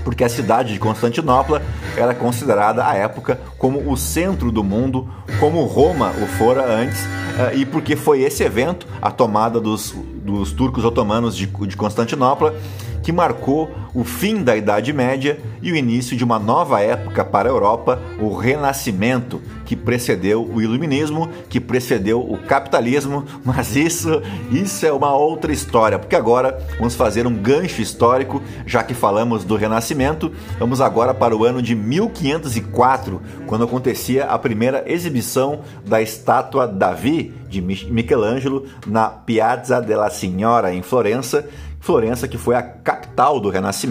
porque 0.04 0.24
a 0.24 0.30
cidade 0.30 0.74
de 0.74 0.80
Constantinopla 0.80 1.62
era 1.96 2.14
considerada 2.14 2.86
à 2.86 2.96
época 2.96 3.40
como 3.58 3.92
o 3.92 3.96
centro 3.96 4.52
do 4.52 4.64
mundo, 4.64 5.08
como 5.40 5.64
Roma 5.66 6.12
o 6.22 6.28
fora 6.28 6.66
antes, 6.66 7.04
eh, 7.40 7.58
e 7.58 7.66
porque 7.66 7.96
foi 7.96 8.22
esse 8.22 8.44
evento, 8.44 8.88
a 9.02 9.10
tomada 9.12 9.60
dos, 9.60 9.96
dos 10.24 10.52
turcos 10.52 10.84
otomanos 10.84 11.36
de, 11.36 11.46
de 11.46 11.78
Constantinopla, 11.78 12.54
que 13.02 13.12
marcou 13.12 13.70
o 13.94 14.04
fim 14.04 14.44
da 14.44 14.56
Idade 14.56 14.92
Média 14.92 15.40
e 15.62 15.72
o 15.72 15.76
início 15.76 16.18
de 16.18 16.24
uma 16.24 16.40
nova 16.40 16.82
época 16.82 17.24
para 17.24 17.48
a 17.48 17.52
Europa, 17.52 18.02
o 18.20 18.36
Renascimento, 18.36 19.42
que 19.66 19.76
precedeu 19.76 20.44
o 20.44 20.62
Iluminismo, 20.62 21.30
que 21.48 21.60
precedeu 21.60 22.20
o 22.20 22.38
capitalismo, 22.38 23.26
mas 23.46 23.76
isso, 23.76 24.22
isso 24.52 24.86
é 24.86 24.92
uma 24.92 25.16
outra 25.16 25.54
história, 25.54 26.00
porque 26.00 26.16
agora 26.16 26.58
vamos 26.78 26.96
fazer 26.96 27.28
um 27.28 27.36
gancho 27.36 27.82
histórico, 27.82 28.42
já 28.66 28.84
que 28.84 28.94
falamos 28.94 29.44
do 29.44 29.56
Renascimento, 29.56 30.32
vamos 30.58 30.82
agora 30.82 31.14
para 31.14 31.36
o 31.36 31.46
ano 31.46 31.62
de 31.62 31.76
1504, 31.76 33.22
quando 33.46 33.64
acontecia 33.64 34.26
a 34.26 34.40
primeira 34.40 34.84
exibição 34.88 35.62
da 35.86 36.02
estátua 36.02 36.68
Davi 36.68 37.34
de 37.48 37.62
Michelangelo 37.62 38.66
na 38.88 39.08
Piazza 39.08 39.80
della 39.80 40.10
Signora 40.10 40.74
em 40.74 40.82
Florença, 40.82 41.48
Florença 41.84 42.30
que 42.30 42.38
foi 42.38 42.56
a 42.56 42.62
capital 42.62 43.42
do 43.42 43.50
Renascimento 43.50 43.83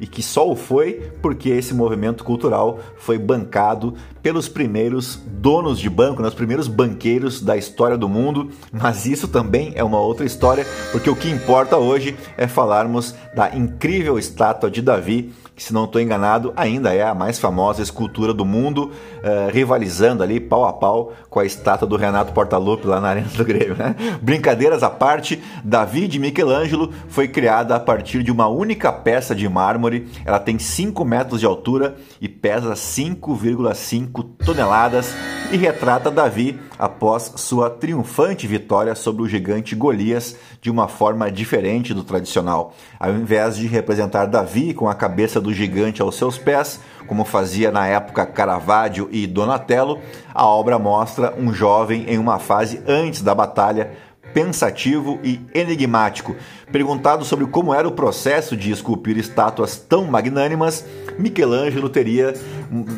e 0.00 0.06
que 0.06 0.22
só 0.22 0.50
o 0.50 0.56
foi 0.56 1.10
porque 1.20 1.50
esse 1.50 1.74
movimento 1.74 2.24
cultural 2.24 2.80
foi 2.96 3.18
bancado 3.18 3.94
pelos 4.22 4.48
primeiros 4.48 5.20
donos 5.26 5.78
de 5.78 5.90
banco, 5.90 6.22
né, 6.22 6.28
os 6.28 6.34
primeiros 6.34 6.68
banqueiros 6.68 7.40
da 7.40 7.56
história 7.56 7.96
do 7.96 8.08
mundo. 8.08 8.50
Mas 8.72 9.06
isso 9.06 9.28
também 9.28 9.72
é 9.74 9.84
uma 9.84 10.00
outra 10.00 10.24
história, 10.24 10.66
porque 10.92 11.10
o 11.10 11.16
que 11.16 11.30
importa 11.30 11.76
hoje 11.76 12.16
é 12.36 12.46
falarmos 12.46 13.14
da 13.34 13.54
incrível 13.54 14.18
estátua 14.18 14.70
de 14.70 14.80
Davi 14.80 15.32
que, 15.54 15.62
se 15.62 15.72
não 15.72 15.84
estou 15.84 16.00
enganado, 16.00 16.52
ainda 16.56 16.92
é 16.92 17.02
a 17.02 17.14
mais 17.14 17.38
famosa 17.38 17.82
escultura 17.82 18.34
do 18.34 18.44
mundo, 18.44 18.90
uh, 18.90 19.52
rivalizando 19.52 20.22
ali 20.22 20.40
pau 20.40 20.64
a 20.64 20.72
pau 20.72 21.12
com 21.30 21.40
a 21.40 21.44
estátua 21.44 21.86
do 21.86 21.96
Renato 21.96 22.32
Portaluppi 22.32 22.86
lá 22.86 23.00
na 23.00 23.08
Arena 23.08 23.28
do 23.34 23.44
Grêmio. 23.44 23.76
Né? 23.76 23.94
Brincadeiras 24.20 24.82
à 24.82 24.90
parte, 24.90 25.42
Davi 25.62 26.08
de 26.08 26.18
Michelangelo 26.18 26.92
foi 27.08 27.28
criada 27.28 27.76
a 27.76 27.80
partir 27.80 28.22
de 28.22 28.32
uma 28.32 28.48
única 28.48 28.92
peça 28.92 29.34
de 29.34 29.48
mármore. 29.48 30.08
Ela 30.24 30.40
tem 30.40 30.58
5 30.58 31.04
metros 31.04 31.40
de 31.40 31.46
altura 31.46 31.96
e 32.20 32.28
pesa 32.28 32.72
5,5 32.72 34.26
toneladas 34.44 35.14
e 35.52 35.56
retrata 35.56 36.10
Davi 36.10 36.58
após 36.78 37.32
sua 37.36 37.70
triunfante 37.70 38.46
vitória 38.46 38.94
sobre 38.94 39.22
o 39.22 39.28
gigante 39.28 39.74
Golias 39.74 40.36
de 40.60 40.70
uma 40.70 40.88
forma 40.88 41.30
diferente 41.30 41.94
do 41.94 42.04
tradicional. 42.04 42.74
Ao 42.98 43.12
invés 43.12 43.56
de 43.56 43.66
representar 43.66 44.26
Davi 44.26 44.74
com 44.74 44.88
a 44.88 44.94
cabeça 44.94 45.40
do 45.40 45.52
gigante 45.52 46.02
aos 46.02 46.16
seus 46.16 46.38
pés, 46.38 46.80
como 47.06 47.24
fazia 47.24 47.70
na 47.70 47.86
época 47.86 48.26
Caravaggio 48.26 49.08
e 49.12 49.26
Donatello, 49.26 49.98
a 50.34 50.46
obra 50.46 50.78
mostra 50.78 51.34
um 51.38 51.52
jovem 51.52 52.04
em 52.08 52.18
uma 52.18 52.38
fase 52.38 52.82
antes 52.86 53.22
da 53.22 53.34
batalha, 53.34 53.92
pensativo 54.32 55.20
e 55.22 55.40
enigmático. 55.54 56.34
Perguntado 56.72 57.24
sobre 57.24 57.46
como 57.46 57.72
era 57.72 57.86
o 57.86 57.92
processo 57.92 58.56
de 58.56 58.72
esculpir 58.72 59.16
estátuas 59.16 59.76
tão 59.76 60.06
magnânimas, 60.06 60.84
Michelangelo 61.18 61.88
teria 61.88 62.34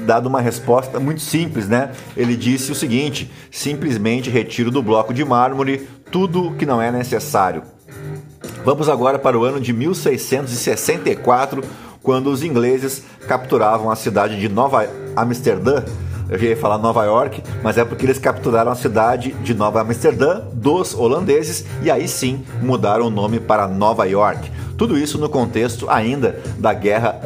dado 0.06 0.26
uma 0.26 0.40
resposta 0.40 0.98
muito 0.98 1.20
simples, 1.20 1.68
né? 1.68 1.90
Ele 2.16 2.36
disse 2.36 2.72
o 2.72 2.74
seguinte: 2.74 3.30
simplesmente 3.50 4.30
retiro 4.30 4.70
do 4.70 4.82
bloco 4.82 5.12
de 5.12 5.24
mármore 5.24 5.88
tudo 6.10 6.54
que 6.58 6.66
não 6.66 6.80
é 6.80 6.90
necessário. 6.90 7.62
Vamos 8.64 8.88
agora 8.88 9.18
para 9.18 9.38
o 9.38 9.44
ano 9.44 9.60
de 9.60 9.72
1664, 9.72 11.62
quando 12.02 12.30
os 12.30 12.42
ingleses 12.42 13.02
capturavam 13.28 13.90
a 13.90 13.96
cidade 13.96 14.40
de 14.40 14.48
Nova 14.48 14.88
Amsterdã. 15.14 15.84
Eu 16.28 16.38
já 16.38 16.46
ia 16.46 16.56
falar 16.56 16.78
Nova 16.78 17.04
York, 17.04 17.42
mas 17.62 17.78
é 17.78 17.84
porque 17.84 18.04
eles 18.04 18.18
capturaram 18.18 18.72
a 18.72 18.74
cidade 18.74 19.32
de 19.42 19.54
Nova 19.54 19.80
Amsterdã 19.80 20.40
dos 20.52 20.92
holandeses 20.92 21.64
e 21.82 21.90
aí 21.90 22.08
sim 22.08 22.44
mudaram 22.60 23.06
o 23.06 23.10
nome 23.10 23.38
para 23.38 23.68
Nova 23.68 24.04
York. 24.06 24.50
Tudo 24.76 24.98
isso 24.98 25.18
no 25.18 25.28
contexto 25.28 25.88
ainda 25.88 26.38
da 26.58 26.74
guerra 26.74 27.20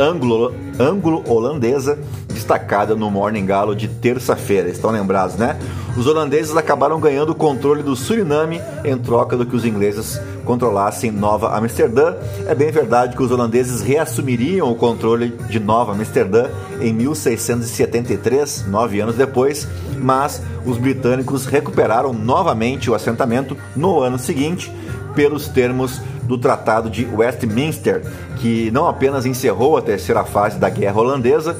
anglo-holandesa, 0.78 1.98
destacada 2.28 2.94
no 2.94 3.10
Morning 3.10 3.44
Galo 3.44 3.74
de 3.74 3.88
terça-feira. 3.88 4.68
Estão 4.68 4.90
lembrados, 4.90 5.34
né? 5.36 5.58
Os 5.96 6.06
holandeses 6.06 6.56
acabaram 6.56 7.00
ganhando 7.00 7.30
o 7.30 7.34
controle 7.34 7.82
do 7.82 7.96
Suriname 7.96 8.60
em 8.84 8.96
troca 8.96 9.36
do 9.36 9.44
que 9.44 9.56
os 9.56 9.64
ingleses 9.64 10.20
controlassem 10.44 11.10
Nova 11.10 11.56
Amsterdã. 11.56 12.14
É 12.46 12.54
bem 12.54 12.70
verdade 12.70 13.16
que 13.16 13.22
os 13.22 13.32
holandeses 13.32 13.82
reassumiriam 13.82 14.70
o 14.70 14.76
controle 14.76 15.30
de 15.48 15.58
Nova 15.58 15.92
Amsterdã 15.92 16.48
em 16.80 16.92
1673, 16.92 18.66
nove 18.68 19.00
anos 19.00 19.16
depois, 19.16 19.66
mas 19.98 20.42
os 20.64 20.78
britânicos 20.78 21.46
recuperaram 21.46 22.12
novamente 22.12 22.90
o 22.90 22.94
assentamento 22.94 23.56
no 23.76 24.00
ano 24.00 24.18
seguinte 24.18 24.72
pelos 25.14 25.48
termos 25.48 26.00
do 26.22 26.38
Tratado 26.38 26.88
de 26.88 27.04
Westminster, 27.04 28.02
que 28.36 28.70
não 28.70 28.86
apenas 28.86 29.26
encerrou 29.26 29.76
a 29.76 29.82
terceira 29.82 30.24
fase 30.24 30.58
da 30.58 30.68
Guerra 30.68 31.00
Holandesa, 31.00 31.56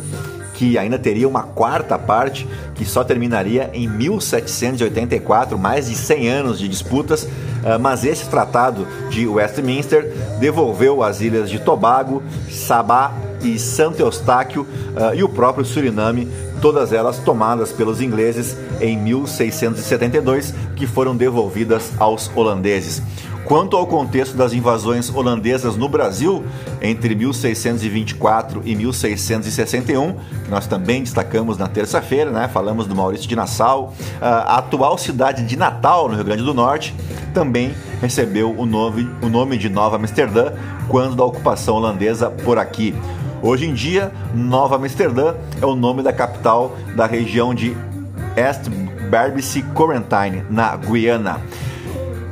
que 0.55 0.77
ainda 0.77 0.99
teria 0.99 1.27
uma 1.27 1.43
quarta 1.43 1.99
parte 1.99 2.47
que 2.75 2.85
só 2.85 3.03
terminaria 3.03 3.71
em 3.73 3.89
1784, 3.89 5.59
mais 5.59 5.89
de 5.89 5.95
100 5.97 6.29
anos 6.29 6.59
de 6.59 6.69
disputas, 6.69 7.27
ah, 7.65 7.79
mas 7.79 8.05
esse 8.05 8.29
tratado 8.29 8.87
de 9.09 9.27
Westminster 9.27 10.13
devolveu 10.39 11.03
as 11.03 11.21
ilhas 11.21 11.51
de 11.51 11.59
Tobago, 11.59 12.23
Sabá 12.51 13.13
e 13.43 13.59
Santo 13.59 14.01
Eustáquio 14.01 14.63
uh, 14.63 15.15
e 15.15 15.23
o 15.23 15.29
próprio 15.29 15.65
Suriname, 15.65 16.29
todas 16.61 16.93
elas 16.93 17.19
tomadas 17.19 17.73
pelos 17.73 18.01
ingleses 18.01 18.57
em 18.81 18.99
1672, 18.99 20.55
que 20.77 20.87
foram 20.87 21.17
devolvidas 21.17 21.93
aos 21.99 22.31
holandeses. 22.35 23.03
Quanto 23.45 23.77
ao 23.77 23.85
contexto 23.85 24.37
das 24.37 24.53
invasões 24.53 25.13
holandesas 25.13 25.75
no 25.75 25.89
Brasil 25.89 26.45
entre 26.81 27.17
1624 27.17 28.63
e 28.65 28.77
1661, 28.77 30.13
que 30.45 30.51
nós 30.51 30.69
também 30.69 31.03
destacamos 31.03 31.59
na 31.59 31.67
terça-feira, 31.67 32.31
né? 32.31 32.49
falamos 32.53 32.87
do 32.87 32.95
Maurício 32.95 33.29
de 33.29 33.35
Nassau, 33.35 33.93
a 34.21 34.59
atual 34.59 34.97
cidade 34.97 35.45
de 35.45 35.57
Natal, 35.57 36.09
no 36.09 36.15
Rio 36.15 36.25
Grande 36.25 36.45
do 36.45 36.55
Norte, 36.55 36.95
também 37.35 37.75
recebeu 38.01 38.55
o 38.57 38.65
nome, 38.65 39.11
o 39.21 39.29
nome 39.29 39.59
de 39.59 39.69
Nova 39.69 39.97
Amsterdã 39.97 40.53
quando 40.89 41.17
da 41.17 41.25
ocupação 41.25 41.77
holandesa 41.77 42.31
por 42.31 42.59
aqui. 42.59 42.95
Hoje 43.43 43.67
em 43.67 43.73
dia, 43.73 44.13
Nova 44.35 44.77
Amsterdã 44.77 45.35
é 45.63 45.65
o 45.65 45.75
nome 45.75 46.03
da 46.03 46.13
capital 46.13 46.77
da 46.95 47.07
região 47.07 47.55
de 47.55 47.75
East 48.37 48.69
Berbice 49.11 49.63
Quarantine, 49.75 50.45
na 50.51 50.77
Guiana. 50.77 51.41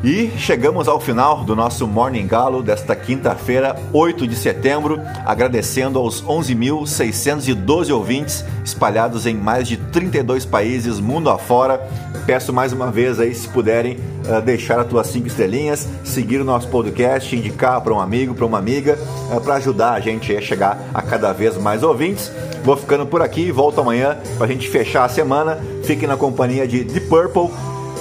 E 0.03 0.31
chegamos 0.39 0.87
ao 0.87 1.01
final 1.01 1.43
do 1.43 1.57
nosso 1.57 1.85
Morning 1.85 2.27
Galo 2.27 2.63
desta 2.63 2.95
quinta-feira, 2.95 3.75
8 3.93 4.29
de 4.29 4.37
setembro, 4.37 5.01
agradecendo 5.27 5.99
aos 5.99 6.23
11.612 6.23 7.93
ouvintes 7.93 8.45
espalhados 8.65 9.27
em 9.27 9.35
mais 9.35 9.67
de 9.67 9.77
32 9.77 10.45
países 10.45 11.01
mundo 11.01 11.29
afora. 11.29 11.81
Peço 12.27 12.53
mais 12.53 12.73
uma 12.73 12.93
vez 12.93 13.19
aí, 13.19 13.35
se 13.35 13.49
puderem, 13.49 13.97
uh, 13.97 14.41
deixar 14.41 14.79
as 14.79 14.87
tuas 14.87 15.09
cinco 15.09 15.27
estrelinhas, 15.27 15.89
seguir 16.05 16.41
o 16.41 16.45
nosso 16.45 16.69
podcast, 16.69 17.35
indicar 17.35 17.81
para 17.81 17.93
um 17.93 18.01
amigo, 18.01 18.35
para 18.35 18.47
uma 18.47 18.59
amiga, 18.59 18.97
uh, 19.35 19.41
para 19.41 19.57
ajudar 19.57 19.95
a 19.95 20.01
gente 20.01 20.37
a 20.37 20.41
chegar 20.41 20.79
a 20.95 21.03
cada 21.03 21.33
vez 21.33 21.57
mais 21.57 21.83
ouvintes. 21.83 22.31
Vou 22.63 22.77
ficando 22.77 23.05
por 23.05 23.21
aqui, 23.21 23.51
volto 23.51 23.81
amanhã 23.81 24.17
para 24.37 24.47
a 24.47 24.49
gente 24.49 24.69
fechar 24.69 25.05
a 25.05 25.09
semana. 25.09 25.59
Fiquem 25.83 26.07
na 26.07 26.17
companhia 26.17 26.69
de 26.69 26.85
The 26.85 27.01
Purple 27.01 27.51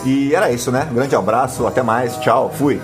e 0.06 0.34
era 0.34 0.52
isso, 0.52 0.72
né? 0.72 0.88
Um 0.92 0.96
grande 0.96 1.16
abraço, 1.16 1.66
até 1.68 1.82
mais, 1.84 2.18
tchau, 2.18 2.52
fui. 2.54 2.82